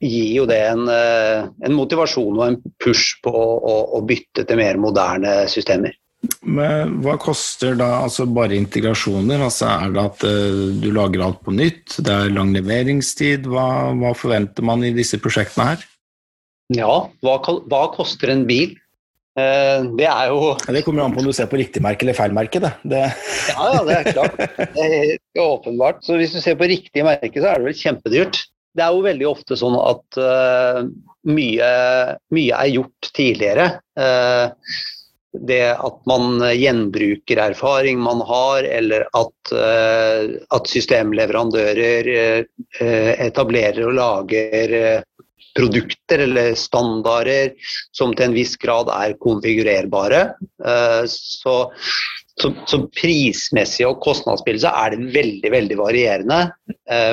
gir 0.00 0.30
jo 0.38 0.46
det 0.48 0.60
en, 0.70 0.86
eh, 0.88 1.50
en 1.66 1.76
motivasjon 1.76 2.38
og 2.38 2.46
en 2.46 2.60
push 2.80 3.18
på 3.26 3.34
å, 3.34 3.76
å 3.98 4.04
bytte 4.06 4.46
til 4.46 4.62
mer 4.62 4.78
moderne 4.80 5.42
systemer. 5.50 5.98
Men 6.44 6.98
hva 7.04 7.14
koster 7.20 7.78
da 7.80 8.02
altså 8.02 8.26
bare 8.28 8.58
integrasjoner? 8.58 9.40
Altså 9.46 9.70
er 9.70 9.94
det 9.94 10.02
at 10.02 10.26
uh, 10.28 10.66
du 10.82 10.90
lager 10.92 11.24
alt 11.24 11.40
på 11.46 11.54
nytt? 11.56 11.96
Det 12.04 12.12
er 12.12 12.34
lang 12.34 12.52
leveringstid? 12.56 13.48
Hva, 13.48 13.94
hva 13.96 14.12
forventer 14.16 14.66
man 14.66 14.84
i 14.84 14.92
disse 14.96 15.20
prosjektene 15.22 15.72
her? 15.72 15.88
Ja, 16.76 16.92
hva, 17.24 17.40
hva 17.40 17.82
koster 17.94 18.34
en 18.34 18.44
bil? 18.48 18.76
Uh, 19.38 19.86
det 19.96 20.08
er 20.10 20.28
jo 20.32 20.38
ja, 20.50 20.72
Det 20.74 20.82
kommer 20.84 21.04
an 21.04 21.12
på 21.14 21.22
om 21.22 21.28
du 21.28 21.32
ser 21.36 21.46
på 21.48 21.58
riktig 21.60 21.80
merke 21.84 22.04
eller 22.04 22.18
feil 22.18 22.36
merke. 22.36 22.60
Det. 22.62 22.72
det... 22.92 23.02
ja, 23.54 23.72
ja, 23.78 23.82
det 23.88 23.96
er 23.96 24.12
klart. 24.12 24.40
Det 24.76 24.86
er 24.86 25.44
åpenbart. 25.46 26.04
Så 26.04 26.20
hvis 26.20 26.36
du 26.36 26.40
ser 26.44 26.60
på 26.60 26.68
riktig 26.68 27.06
merke, 27.06 27.36
så 27.38 27.54
er 27.54 27.60
det 27.60 27.70
vel 27.70 27.80
kjempedyrt. 27.80 28.44
Det 28.76 28.84
er 28.84 28.94
jo 28.94 29.06
veldig 29.08 29.26
ofte 29.26 29.56
sånn 29.58 29.74
at 29.80 30.20
uh, 30.20 30.84
mye, 31.26 31.70
mye, 32.34 32.60
er 32.60 32.74
gjort 32.76 33.12
tidligere. 33.16 33.70
Uh, 33.98 34.52
det 35.32 35.76
at 35.78 36.00
man 36.10 36.40
gjenbruker 36.42 37.38
erfaring 37.38 38.00
man 38.02 38.22
har, 38.26 38.66
eller 38.66 39.06
at, 39.14 39.52
uh, 39.54 40.24
at 40.56 40.70
systemleverandører 40.70 42.10
uh, 42.80 43.12
etablerer 43.14 43.84
og 43.86 43.94
lager 43.98 44.74
produkter 45.56 46.24
eller 46.26 46.54
standarder 46.58 47.54
som 47.96 48.14
til 48.14 48.28
en 48.28 48.36
viss 48.36 48.54
grad 48.60 48.90
er 48.94 49.16
konfigurerbare. 49.18 50.20
Så, 51.10 51.54
så, 52.38 52.50
så, 52.70 52.78
prismessig 52.94 53.88
og 53.88 53.98
kostnadsbildet 54.04 54.70
er 54.70 54.94
det 54.94 55.10
veldig 55.16 55.50
veldig 55.56 55.78
varierende. 55.80 56.38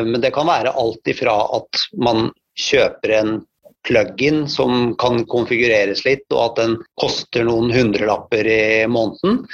Men 0.05 0.21
det 0.21 0.31
kan 0.37 0.47
være 0.47 0.75
alt 0.77 1.09
ifra 1.09 1.33
at 1.57 1.81
man 1.97 2.29
kjøper 2.61 3.15
en 3.17 3.33
plug-in 3.87 4.45
som 4.51 4.93
kan 5.01 5.23
konfigureres 5.31 6.03
litt, 6.05 6.25
og 6.33 6.43
at 6.43 6.63
den 6.63 6.77
koster 6.99 7.47
noen 7.47 7.71
hundrelapper 7.73 8.47
i 8.51 8.63
måneden, 8.91 9.45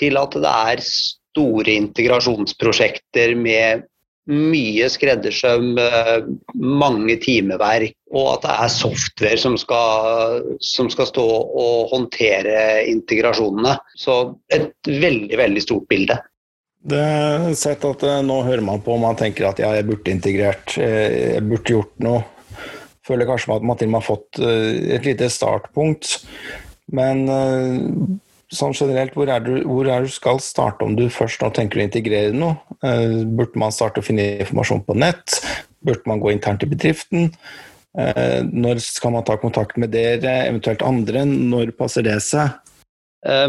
til 0.00 0.18
at 0.18 0.36
det 0.40 0.54
er 0.74 0.84
store 0.84 1.76
integrasjonsprosjekter 1.78 3.34
med 3.38 3.84
mye 4.30 4.88
skreddersøm, 4.88 5.78
eh, 5.78 6.24
mange 6.56 7.16
timeverk, 7.20 7.92
og 8.14 8.28
at 8.34 8.46
det 8.46 8.54
er 8.54 8.72
software 8.72 9.40
som 9.40 9.56
skal, 9.60 10.40
som 10.64 10.88
skal 10.92 11.10
stå 11.10 11.24
og 11.24 11.90
håndtere 11.92 12.86
integrasjonene. 12.88 13.76
Så 13.96 14.38
et 14.48 14.72
veldig, 14.88 15.36
veldig 15.36 15.62
stort 15.62 15.88
bilde. 15.92 16.16
Det 16.84 17.00
er 17.00 17.54
sett 17.56 17.84
at 17.88 18.02
eh, 18.04 18.22
Nå 18.24 18.42
hører 18.44 18.64
man 18.64 18.82
på 18.84 18.92
og 18.92 19.00
man 19.00 19.16
tenker 19.16 19.48
at 19.48 19.60
ja, 19.60 19.72
jeg 19.76 19.88
burde 19.88 20.12
integrert, 20.12 20.76
eh, 20.80 21.36
jeg 21.36 21.44
burde 21.48 21.76
gjort 21.76 21.94
noe 22.04 22.24
føler 23.06 23.28
kanskje 23.28 23.56
at 23.58 23.66
man 23.66 23.78
til 23.78 23.90
og 23.90 23.94
med 23.94 24.02
har 24.02 24.08
fått 24.08 24.40
eh, 24.42 24.96
et 24.96 25.08
lite 25.08 25.30
startpunkt. 25.32 26.16
Men 26.94 27.24
eh, 27.32 27.84
sånn 28.54 28.76
generelt, 28.76 29.14
hvor 29.16 29.30
er, 29.32 29.44
du, 29.44 29.58
hvor 29.68 29.88
er 29.90 30.04
du 30.04 30.12
skal 30.12 30.40
starte 30.44 30.86
om 30.86 30.96
du 30.98 31.06
først 31.12 31.44
nå 31.44 31.52
tenker 31.56 31.80
å 31.80 31.86
integrere 31.86 32.34
noe? 32.36 32.56
Eh, 32.84 33.20
burde 33.24 33.60
man 33.60 33.74
starte 33.74 34.02
å 34.02 34.06
finne 34.06 34.34
informasjon 34.44 34.84
på 34.88 34.98
nett? 35.00 35.40
Burde 35.84 36.04
man 36.10 36.22
gå 36.22 36.32
internt 36.32 36.64
i 36.64 36.70
bedriften? 36.70 37.32
Når 37.94 38.80
skal 38.82 39.12
man 39.14 39.22
ta 39.22 39.36
kontakt 39.38 39.76
med 39.78 39.92
dere, 39.94 40.48
eventuelt 40.48 40.80
andre? 40.82 41.20
Når 41.28 41.68
passer 41.78 42.02
det 42.02 42.16
seg? 42.26 42.56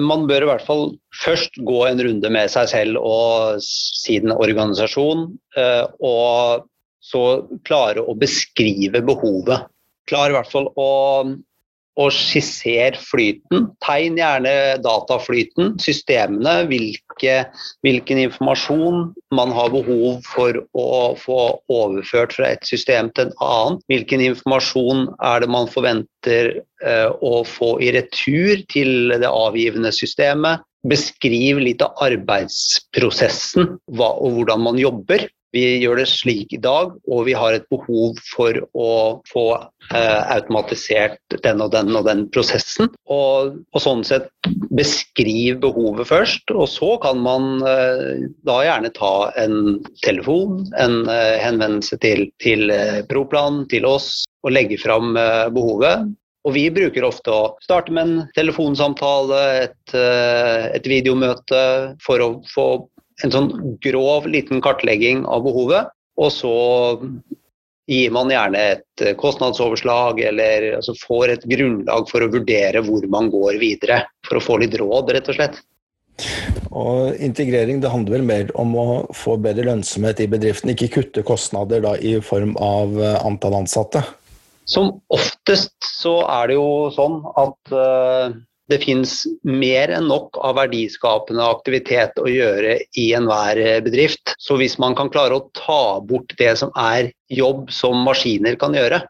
Man 0.05 0.27
bør 0.29 0.45
i 0.45 0.49
hvert 0.51 0.65
fall 0.67 0.83
først 1.23 1.57
gå 1.65 1.79
en 1.87 2.03
runde 2.05 2.29
med 2.29 2.51
seg 2.53 2.69
selv 2.69 2.99
og 3.01 3.57
sin 3.65 4.29
organisasjon, 4.35 5.23
og 5.97 6.67
så 7.05 7.25
klare 7.67 8.03
å 8.03 8.15
beskrive 8.17 9.03
behovet. 9.05 9.69
Klar 10.09 10.31
i 10.31 10.37
hvert 10.37 10.51
fall 10.51 10.71
å 10.77 10.89
og 11.95 12.11
skisser 12.11 12.97
flyten. 12.99 13.69
Tegn 13.83 14.19
gjerne 14.19 14.53
dataflyten, 14.83 15.75
systemene, 15.81 16.57
hvilke, 16.69 17.37
hvilken 17.85 18.21
informasjon 18.25 19.09
man 19.35 19.53
har 19.55 19.71
behov 19.73 20.19
for 20.27 20.59
å 20.75 20.89
få 21.19 21.39
overført 21.71 22.35
fra 22.35 22.51
et 22.55 22.67
system 22.67 23.11
til 23.15 23.29
et 23.29 23.43
annet. 23.43 23.83
Hvilken 23.91 24.25
informasjon 24.27 25.07
er 25.23 25.43
det 25.43 25.51
man 25.55 25.71
forventer 25.71 26.51
eh, 26.83 27.09
å 27.23 27.43
få 27.47 27.75
i 27.83 27.93
retur 27.95 28.65
til 28.71 29.15
det 29.15 29.31
avgivende 29.31 29.93
systemet. 29.95 30.65
Beskriv 30.85 31.63
litt 31.63 31.81
av 31.81 31.95
arbeidsprosessen 32.05 33.77
hva, 33.95 34.11
og 34.19 34.35
hvordan 34.35 34.67
man 34.67 34.77
jobber. 34.81 35.29
Vi 35.55 35.63
gjør 35.79 36.01
det 36.01 36.07
slik 36.11 36.51
i 36.55 36.59
dag, 36.59 36.91
og 37.07 37.21
vi 37.29 37.35
har 37.37 37.55
et 37.55 37.67
behov 37.71 38.17
for 38.27 38.57
å 38.75 38.89
få 39.29 39.45
eh, 39.55 40.21
automatisert 40.35 41.37
den 41.45 41.63
og 41.63 41.71
den 41.71 41.95
og 41.95 42.09
den 42.09 42.25
prosessen. 42.35 42.89
Og, 43.07 43.55
og, 43.71 43.79
sånn 43.79 44.03
sett 44.07 44.27
beskriv 44.75 45.61
behovet 45.63 46.09
først, 46.09 46.51
og 46.51 46.67
så 46.71 46.95
kan 47.03 47.21
man 47.23 47.63
eh, 47.63 48.27
da 48.47 48.57
gjerne 48.67 48.91
ta 48.97 49.13
en 49.39 49.79
telefon, 50.03 50.65
en 50.81 51.05
eh, 51.07 51.37
henvendelse 51.39 52.01
til, 52.03 52.27
til 52.43 52.67
eh, 52.73 52.99
Proplan, 53.07 53.63
til 53.71 53.87
oss, 53.87 54.25
og 54.43 54.55
legge 54.57 54.79
fram 54.81 55.15
eh, 55.19 55.47
behovet. 55.55 56.11
Og 56.45 56.53
vi 56.53 56.67
bruker 56.69 57.07
ofte 57.07 57.31
å 57.33 57.45
starte 57.63 57.93
med 57.95 58.05
en 58.05 58.27
telefonsamtale, 58.35 59.39
et, 59.63 59.95
eh, 59.97 60.67
et 60.77 60.91
videomøte, 60.91 61.61
for 62.05 62.21
å 62.21 62.29
få 62.51 62.67
en 63.23 63.31
sånn 63.31 63.51
grov 63.83 64.27
liten 64.27 64.61
kartlegging 64.63 65.23
av 65.29 65.45
behovet. 65.45 65.91
Og 66.19 66.31
så 66.31 66.55
gir 67.91 68.11
man 68.15 68.31
gjerne 68.33 68.61
et 68.73 69.03
eh, 69.03 69.15
kostnadsoverslag, 69.19 70.19
eller 70.31 70.71
altså 70.79 70.95
får 70.99 71.35
et 71.35 71.47
grunnlag 71.49 72.09
for 72.09 72.25
å 72.25 72.31
vurdere 72.33 72.81
hvor 72.85 73.05
man 73.11 73.29
går 73.33 73.59
videre. 73.61 74.03
For 74.27 74.39
å 74.39 74.43
få 74.43 74.59
litt 74.63 74.77
råd, 74.79 75.13
rett 75.15 75.31
og 75.31 75.37
slett. 75.37 75.61
Og 76.71 77.15
Integrering 77.23 77.81
det 77.83 77.91
handler 77.91 78.17
vel 78.17 78.27
mer 78.27 78.51
om 78.59 78.75
å 78.79 78.87
få 79.15 79.35
bedre 79.41 79.67
lønnsomhet 79.67 80.23
i 80.23 80.29
bedriften, 80.31 80.71
ikke 80.71 80.93
kutte 80.97 81.25
kostnader 81.27 81.83
da, 81.83 81.95
i 81.99 82.17
form 82.23 82.55
av 82.61 82.95
eh, 82.99 83.19
antall 83.27 83.59
ansatte? 83.61 84.03
Som 84.65 84.95
oftest 85.13 85.75
så 85.85 86.19
er 86.25 86.49
det 86.49 86.55
jo 86.57 86.69
sånn 86.95 87.19
at 87.37 87.73
uh, 87.75 88.33
det 88.71 88.81
finnes 88.81 89.13
mer 89.45 89.91
enn 89.93 90.07
nok 90.09 90.39
av 90.41 90.57
verdiskapende 90.57 91.45
aktivitet 91.45 92.17
å 92.17 92.29
gjøre 92.29 92.79
i 92.97 93.09
enhver 93.17 93.59
eh, 93.61 93.81
bedrift. 93.85 94.33
Så 94.41 94.57
hvis 94.61 94.79
man 94.81 94.97
kan 94.97 95.11
klare 95.13 95.37
å 95.37 95.49
ta 95.57 95.99
bort 96.01 96.33
det 96.39 96.55
som 96.61 96.71
er 96.79 97.11
jobb 97.29 97.69
som 97.73 98.01
maskiner 98.07 98.57
kan 98.61 98.73
gjøre, 98.77 99.03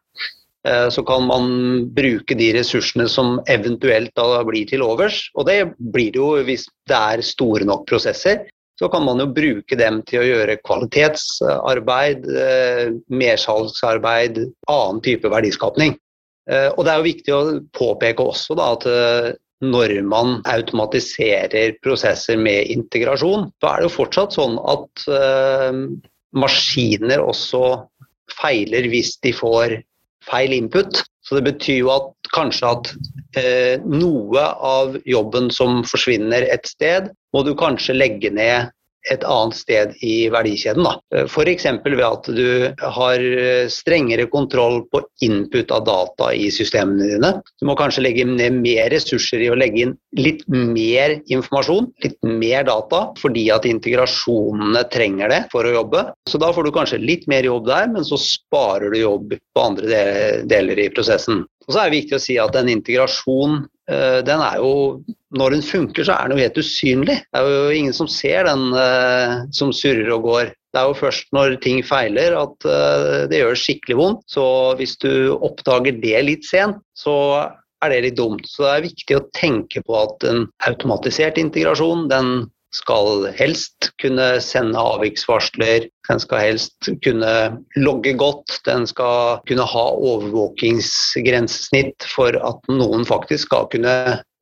eh, 0.67 0.87
så 0.91 1.05
kan 1.07 1.27
man 1.29 1.47
bruke 1.95 2.35
de 2.35 2.51
ressursene 2.57 3.07
som 3.11 3.37
eventuelt 3.51 4.11
da 4.19 4.43
blir 4.47 4.67
til 4.67 4.83
overs. 4.83 5.23
Og 5.39 5.47
det 5.47 5.61
blir 5.79 6.11
det 6.11 6.19
jo 6.19 6.33
hvis 6.49 6.67
det 6.91 6.99
er 6.99 7.25
store 7.25 7.67
nok 7.67 7.87
prosesser. 7.91 8.43
Så 8.75 8.89
kan 8.91 9.05
man 9.07 9.21
jo 9.23 9.29
bruke 9.31 9.77
dem 9.79 10.01
til 10.03 10.19
å 10.19 10.27
gjøre 10.27 10.59
kvalitetsarbeid, 10.67 12.27
eh, 12.27 12.89
mersalgsarbeid, 13.07 14.41
annen 14.67 14.99
type 15.05 15.31
verdiskapning. 15.31 15.95
Og 16.45 16.83
det 16.85 16.91
er 16.91 16.99
jo 16.99 17.05
viktig 17.07 17.31
å 17.33 17.39
påpeke 17.73 18.21
også 18.21 18.53
da, 18.53 18.65
at 18.75 18.83
når 19.63 20.01
man 20.03 20.39
automatiserer 20.51 21.77
prosesser 21.83 22.37
med 22.39 22.71
integrasjon, 22.73 23.49
så 23.61 23.69
er 23.69 23.81
det 23.81 23.87
jo 23.87 23.95
fortsatt 23.95 24.35
sånn 24.35 24.57
at 24.59 25.05
uh, 25.07 25.71
maskiner 26.35 27.23
også 27.23 27.63
feiler 28.35 28.89
hvis 28.91 29.15
de 29.23 29.31
får 29.35 29.77
feil 30.27 30.55
input. 30.57 31.03
Så 31.25 31.39
det 31.39 31.45
betyr 31.47 31.79
jo 31.85 31.91
at 31.93 32.31
kanskje 32.35 32.71
at 32.73 32.91
uh, 33.39 33.85
noe 33.87 34.43
av 34.43 34.97
jobben 35.07 35.49
som 35.53 35.83
forsvinner 35.87 36.47
et 36.51 36.67
sted, 36.69 37.09
må 37.33 37.45
du 37.47 37.55
kanskje 37.57 37.97
legge 37.97 38.33
ned 38.35 38.71
et 39.11 39.23
annet 39.27 39.57
sted 39.57 39.93
i 40.05 40.27
verdikjeden. 40.33 40.87
F.eks. 41.25 41.67
ved 41.85 42.03
at 42.05 42.29
du 42.35 42.47
har 42.97 43.25
strengere 43.71 44.27
kontroll 44.31 44.81
på 44.91 45.03
input 45.25 45.71
av 45.75 45.85
data 45.87 46.31
i 46.33 46.49
systemene 46.53 47.09
dine. 47.13 47.31
Du 47.61 47.69
må 47.69 47.77
kanskje 47.79 48.05
legge 48.05 48.25
ned 48.27 48.59
mer 48.61 48.89
ressurser 48.93 49.43
i 49.45 49.51
å 49.51 49.57
legge 49.59 49.85
inn 49.85 49.95
litt 50.17 50.43
mer 50.49 51.17
informasjon, 51.31 51.91
litt 52.05 52.17
mer 52.25 52.65
data, 52.67 53.05
fordi 53.19 53.47
at 53.53 53.67
integrasjonene 53.69 54.85
trenger 54.93 55.31
det 55.31 55.41
for 55.53 55.67
å 55.67 55.75
jobbe. 55.79 56.05
Så 56.29 56.41
da 56.41 56.51
får 56.55 56.67
du 56.67 56.75
kanskje 56.75 57.03
litt 57.03 57.27
mer 57.31 57.45
jobb 57.47 57.67
der, 57.69 57.89
men 57.91 58.07
så 58.07 58.19
sparer 58.21 58.93
du 58.93 59.01
jobb 59.01 59.35
på 59.35 59.65
andre 59.65 60.01
deler 60.47 60.85
i 60.85 60.91
prosessen. 60.93 61.45
Og 61.65 61.73
så 61.73 61.81
er 61.81 61.89
det 61.89 61.99
viktig 61.99 62.17
å 62.17 62.21
si 62.21 62.35
at 62.41 62.55
en 62.59 62.69
integrasjon 62.69 63.55
eh, 63.63 63.69
den 63.85 64.41
er 64.41 64.55
jo 64.57 65.03
når 65.35 65.55
den 65.55 65.65
funker, 65.65 66.05
så 66.07 66.15
er 66.15 66.29
den 66.29 66.37
jo 66.37 66.45
helt 66.45 66.59
usynlig. 66.61 67.17
Det 67.23 67.41
er 67.41 67.49
jo 67.49 67.75
ingen 67.75 67.95
som 67.95 68.09
ser 68.11 68.47
den 68.47 68.69
uh, 68.75 69.43
som 69.55 69.73
surrer 69.75 70.11
og 70.15 70.29
går. 70.29 70.53
Det 70.75 70.81
er 70.81 70.89
jo 70.89 70.97
først 70.99 71.29
når 71.35 71.57
ting 71.63 71.81
feiler 71.85 72.35
at 72.39 72.67
uh, 72.67 73.25
det 73.31 73.41
gjør 73.41 73.59
skikkelig 73.59 73.99
vondt. 73.99 74.25
Så 74.31 74.47
hvis 74.79 74.95
du 75.03 75.35
oppdager 75.35 75.99
det 76.01 76.23
litt 76.27 76.47
sent, 76.47 76.79
så 76.97 77.15
er 77.83 77.91
det 77.91 78.01
litt 78.07 78.19
dumt. 78.19 78.47
Så 78.47 78.63
det 78.63 78.73
er 78.73 78.87
viktig 78.87 79.17
å 79.17 79.25
tenke 79.35 79.83
på 79.85 79.97
at 79.99 80.27
en 80.29 80.45
automatisert 80.69 81.39
integrasjon, 81.41 82.07
den 82.11 82.47
skal 82.75 83.29
helst 83.37 83.91
kunne 84.01 84.41
sende 84.43 84.79
avviksvarsler, 84.79 85.87
den 86.09 86.19
skal 86.21 86.39
helst 86.43 86.89
kunne 87.05 87.57
logge 87.79 88.13
godt, 88.19 88.59
den 88.67 88.87
skal 88.89 89.39
kunne 89.49 89.65
ha 89.71 89.85
overvåkingsgrensesnitt 89.95 92.03
for 92.11 92.31
at 92.35 92.59
noen 92.71 93.05
faktisk 93.07 93.43
skal 93.49 93.65
kunne 93.71 93.95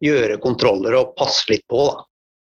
gjøre 0.04 0.38
kontroller 0.44 0.94
og 1.00 1.16
passe 1.20 1.52
litt 1.52 1.66
på. 1.72 1.80
Da. 1.90 1.96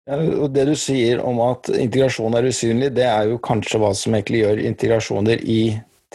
Ja, 0.08 0.16
og 0.40 0.50
Det 0.56 0.66
du 0.70 0.76
sier 0.80 1.20
om 1.24 1.40
at 1.44 1.70
integrasjon 1.74 2.36
er 2.40 2.48
usynlig, 2.48 2.94
det 2.96 3.08
er 3.08 3.24
jo 3.32 3.38
kanskje 3.44 3.80
hva 3.84 3.92
som 3.96 4.16
egentlig 4.16 4.40
gjør 4.46 4.58
integrasjoner 4.70 5.38
i 5.44 5.62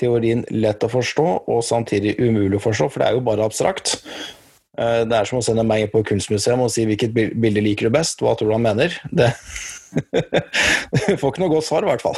teorien 0.01 0.45
lett 0.51 0.85
å 0.85 0.89
forstå, 0.89 1.27
og 1.53 1.67
samtidig 1.67 2.17
umulig 2.21 2.57
å 2.57 2.65
forstå, 2.65 2.89
for 2.89 2.99
det 3.03 3.11
er 3.11 3.19
jo 3.19 3.27
bare 3.27 3.45
abstrakt. 3.45 3.99
Eh, 4.81 5.03
det 5.05 5.17
er 5.17 5.29
som 5.29 5.41
å 5.41 5.45
sende 5.45 5.65
meg 5.69 5.85
inn 5.85 5.93
på 5.93 6.05
kunstmuseum 6.09 6.63
og 6.65 6.73
si 6.73 6.87
hvilket 6.89 7.13
bilde 7.13 7.65
liker 7.65 7.89
du 7.89 7.97
best, 7.97 8.23
hva 8.25 8.33
tror 8.39 8.53
du 8.53 8.57
han 8.57 8.65
mener? 8.65 8.97
Det 9.13 9.33
Du 9.93 11.17
får 11.21 11.27
ikke 11.29 11.43
noe 11.43 11.53
godt 11.53 11.67
svar, 11.67 11.85
i 11.85 11.91
hvert 11.91 12.05
fall. 12.05 12.17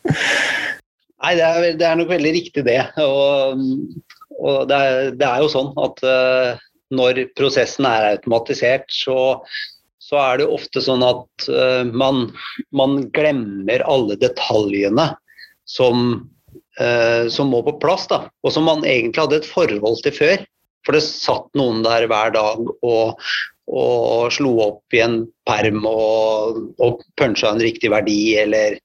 Nei, 1.20 1.34
det 1.36 1.44
er, 1.44 1.66
det 1.76 1.84
er, 1.84 1.98
nok 2.00 2.08
veldig 2.08 2.32
riktig, 2.32 2.64
det. 2.64 2.78
Og, 3.04 3.60
og 4.40 4.62
det, 4.70 4.78
er, 4.78 5.10
det, 5.12 5.26
er, 5.26 5.42
jo 5.42 5.50
sånn 5.52 5.68
at 5.84 6.00
uh, 6.08 6.62
når 6.96 7.26
prosessen 7.36 7.84
er 7.84 8.14
automatisert, 8.14 8.86
så, 8.88 9.18
så 10.00 10.16
er 10.22 10.40
det 10.40 10.48
ofte 10.48 10.80
sånn 10.80 11.04
at 11.04 11.50
uh, 11.52 11.84
man, 11.84 12.30
man, 12.72 13.02
glemmer 13.12 13.84
alle 13.84 14.16
detaljene 14.22 15.10
som, 15.68 16.22
uh, 16.80 17.28
som 17.28 17.52
må 17.52 17.60
på 17.68 17.76
plass, 17.84 18.08
da, 18.08 18.22
og 18.40 18.56
som 18.56 18.64
man 18.70 18.88
egentlig 18.88 19.20
hadde 19.20 19.42
et 19.42 19.50
forhold 19.52 20.00
til 20.06 20.16
før. 20.16 20.48
For 20.86 20.96
det 20.96 21.04
satt 21.06 21.48
noen 21.58 21.82
der 21.84 22.06
hver 22.10 22.32
dag 22.34 22.60
og, 22.66 23.24
og 23.70 24.32
slo 24.34 24.52
opp 24.64 24.96
i 24.96 25.02
en 25.04 25.22
perm 25.46 25.84
og, 25.86 26.60
og 26.82 27.02
punsja 27.20 27.52
en 27.52 27.62
riktig 27.62 27.92
verdi, 27.92 28.34
eller, 28.40 28.78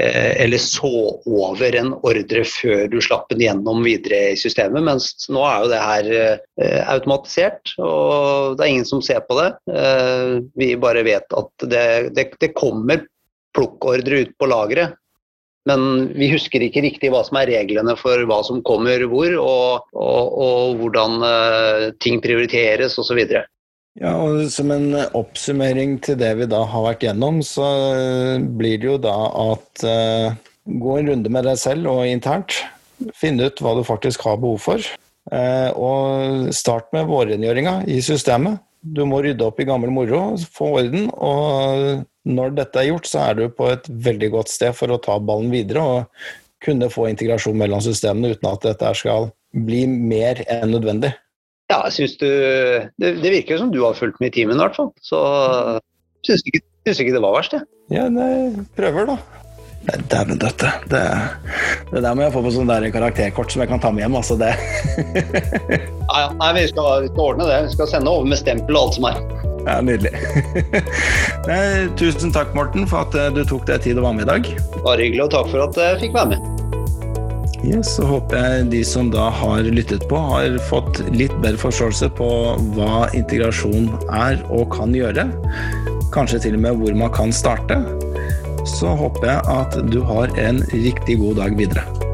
eh, 0.00 0.32
eller, 0.44 0.60
så 0.60 0.90
over 1.22 1.78
en 1.78 1.94
ordre 1.96 2.44
før 2.48 2.86
du 2.92 2.98
slapp 3.04 3.28
den 3.32 3.44
gjennom 3.46 3.84
videre 3.86 4.32
i 4.32 4.40
systemet. 4.40 4.84
Mens 4.84 5.28
nå 5.32 5.44
er 5.46 5.62
jo 5.62 5.72
det 5.72 5.82
her 5.84 6.10
eh, 6.18 6.80
automatisert, 6.92 7.74
og 7.78 8.58
det 8.58 8.66
er 8.66 8.74
ingen 8.74 8.88
som 8.88 9.04
ser 9.04 9.22
på 9.28 9.38
det. 9.40 9.50
Eh, 9.72 10.38
vi 10.58 10.72
bare 10.80 11.06
vet 11.06 11.38
at 11.38 11.68
det, 11.70 11.86
det, 12.18 12.30
det 12.42 12.54
kommer 12.58 13.06
plukkordre 13.56 14.24
ut 14.24 14.34
på 14.38 14.50
lageret. 14.50 14.98
Men 15.68 16.08
vi 16.16 16.30
husker 16.32 16.64
ikke 16.64 16.82
riktig 16.84 17.12
hva 17.12 17.22
som 17.26 17.38
er 17.40 17.50
reglene 17.52 17.94
for 18.00 18.24
hva 18.28 18.40
som 18.46 18.62
kommer 18.66 19.04
hvor, 19.10 19.36
og, 19.42 19.92
og, 19.92 20.34
og 20.44 20.82
hvordan 20.82 21.22
uh, 21.24 21.86
ting 22.02 22.22
prioriteres 22.24 22.98
osv. 23.00 23.20
Ja, 23.98 24.12
og 24.14 24.46
Som 24.54 24.72
en 24.74 24.92
oppsummering 24.96 25.98
til 26.04 26.18
det 26.20 26.34
vi 26.40 26.48
da 26.50 26.62
har 26.70 26.86
vært 26.86 27.08
gjennom, 27.08 27.42
så 27.46 27.66
blir 28.38 28.78
det 28.80 28.92
jo 28.92 29.00
da 29.02 29.16
at 29.48 29.84
uh, 29.84 30.38
gå 30.68 30.98
en 30.98 31.12
runde 31.12 31.32
med 31.32 31.48
deg 31.48 31.60
selv 31.60 31.90
og 31.90 32.06
internt. 32.06 32.60
Finne 33.16 33.48
ut 33.48 33.60
hva 33.62 33.76
du 33.78 33.84
faktisk 33.86 34.24
har 34.26 34.40
behov 34.40 34.62
for. 34.62 34.88
Uh, 35.28 35.70
og 35.76 36.54
start 36.56 36.88
med 36.96 37.08
vårrengjøringa 37.10 37.82
i 37.90 38.00
systemet. 38.04 38.62
Du 38.94 39.04
må 39.08 39.22
rydde 39.24 39.46
opp 39.46 39.60
i 39.60 39.66
gammel 39.68 39.92
moro, 39.92 40.22
få 40.54 40.72
orden. 40.80 41.08
Og 41.14 42.04
når 42.28 42.54
dette 42.58 42.80
er 42.82 42.90
gjort, 42.90 43.08
så 43.10 43.24
er 43.28 43.38
du 43.38 43.46
på 43.52 43.70
et 43.72 43.88
veldig 44.08 44.30
godt 44.36 44.52
sted 44.52 44.76
for 44.76 44.92
å 44.92 45.00
ta 45.02 45.18
ballen 45.20 45.50
videre 45.52 45.84
og 45.84 46.28
kunne 46.64 46.90
få 46.90 47.08
integrasjon 47.10 47.58
mellom 47.58 47.82
systemene 47.84 48.34
uten 48.34 48.50
at 48.50 48.66
dette 48.66 48.92
skal 48.98 49.30
bli 49.54 49.84
mer 49.88 50.42
enn 50.50 50.72
nødvendig. 50.74 51.12
Ja, 51.68 51.82
jeg 51.86 51.94
syns 51.98 52.16
du 52.20 52.28
det, 52.28 53.18
det, 53.20 53.32
virker 53.32 53.60
som 53.60 53.72
du 53.72 53.82
har 53.84 53.96
fulgt 53.96 54.20
med 54.22 54.32
i 54.32 54.40
timen, 54.40 54.56
i 54.56 54.64
hvert 54.64 54.78
fall. 54.78 54.90
Så 55.04 55.20
syns 56.26 56.44
ikke, 56.48 56.64
ikke 56.88 57.12
det 57.14 57.22
var 57.24 57.36
verst, 57.36 57.56
jeg. 57.56 57.68
Ja, 57.92 58.08
nei, 58.12 58.64
prøver, 58.76 59.12
da. 59.12 59.47
Dæven 59.86 60.38
døtte. 60.38 60.70
Det, 60.90 61.02
det 61.92 62.02
der 62.02 62.14
må 62.14 62.26
jeg 62.26 62.34
få 62.34 62.42
på 62.44 62.52
sånn 62.52 62.70
karakterkort 62.92 63.52
som 63.52 63.62
jeg 63.62 63.70
kan 63.70 63.80
ta 63.80 63.92
med 63.94 64.04
hjem. 64.04 64.18
altså 64.20 64.36
det. 64.36 64.52
ja, 66.10 66.18
ja. 66.24 66.28
Nei, 66.40 66.50
vi 66.58 66.66
skal, 66.68 67.06
vi 67.06 67.12
skal, 67.12 67.24
ordne 67.24 67.48
det. 67.48 67.62
Vi 67.68 67.76
skal 67.76 67.90
sende 67.94 68.12
over 68.12 68.28
med 68.28 68.40
stempel 68.40 68.76
og 68.76 68.88
alt 68.88 68.98
som 68.98 69.08
er. 69.08 69.22
Ja, 69.68 69.80
Nydelig. 69.84 70.12
Nei, 71.48 71.88
tusen 72.00 72.32
takk, 72.34 72.54
Morten, 72.56 72.86
for 72.88 73.08
at 73.08 73.16
eh, 73.16 73.32
du 73.34 73.42
tok 73.48 73.66
deg 73.68 73.82
tid 73.84 74.00
å 74.00 74.04
være 74.06 74.20
med 74.20 74.28
i 74.28 74.30
dag. 74.30 74.54
Bare 74.84 75.02
hyggelig, 75.02 75.26
og 75.28 75.34
takk 75.34 75.52
for 75.52 75.66
at 75.66 75.80
jeg 75.80 76.00
fikk 76.04 76.16
være 76.16 76.34
med. 76.36 76.54
Yes, 77.66 77.96
så 77.96 78.06
håper 78.06 78.38
jeg 78.38 78.66
de 78.70 78.80
som 78.86 79.08
da 79.10 79.28
har 79.34 79.66
lyttet 79.66 80.04
på, 80.08 80.18
har 80.30 80.60
fått 80.68 81.00
litt 81.10 81.34
bedre 81.42 81.58
forståelse 81.58 82.10
på 82.16 82.28
hva 82.76 83.08
integrasjon 83.18 83.90
er 84.14 84.38
og 84.46 84.68
kan 84.76 84.94
gjøre. 84.94 85.26
Kanskje 86.14 86.44
til 86.46 86.56
og 86.56 86.62
med 86.64 86.78
hvor 86.78 86.94
man 86.96 87.12
kan 87.12 87.34
starte 87.34 87.80
så 88.66 88.94
håper 88.98 89.28
jeg 89.30 89.40
at 89.54 89.78
du 89.92 90.00
har 90.06 90.34
en 90.40 90.62
riktig 90.72 91.18
god 91.20 91.42
dag 91.42 91.58
videre. 91.58 92.07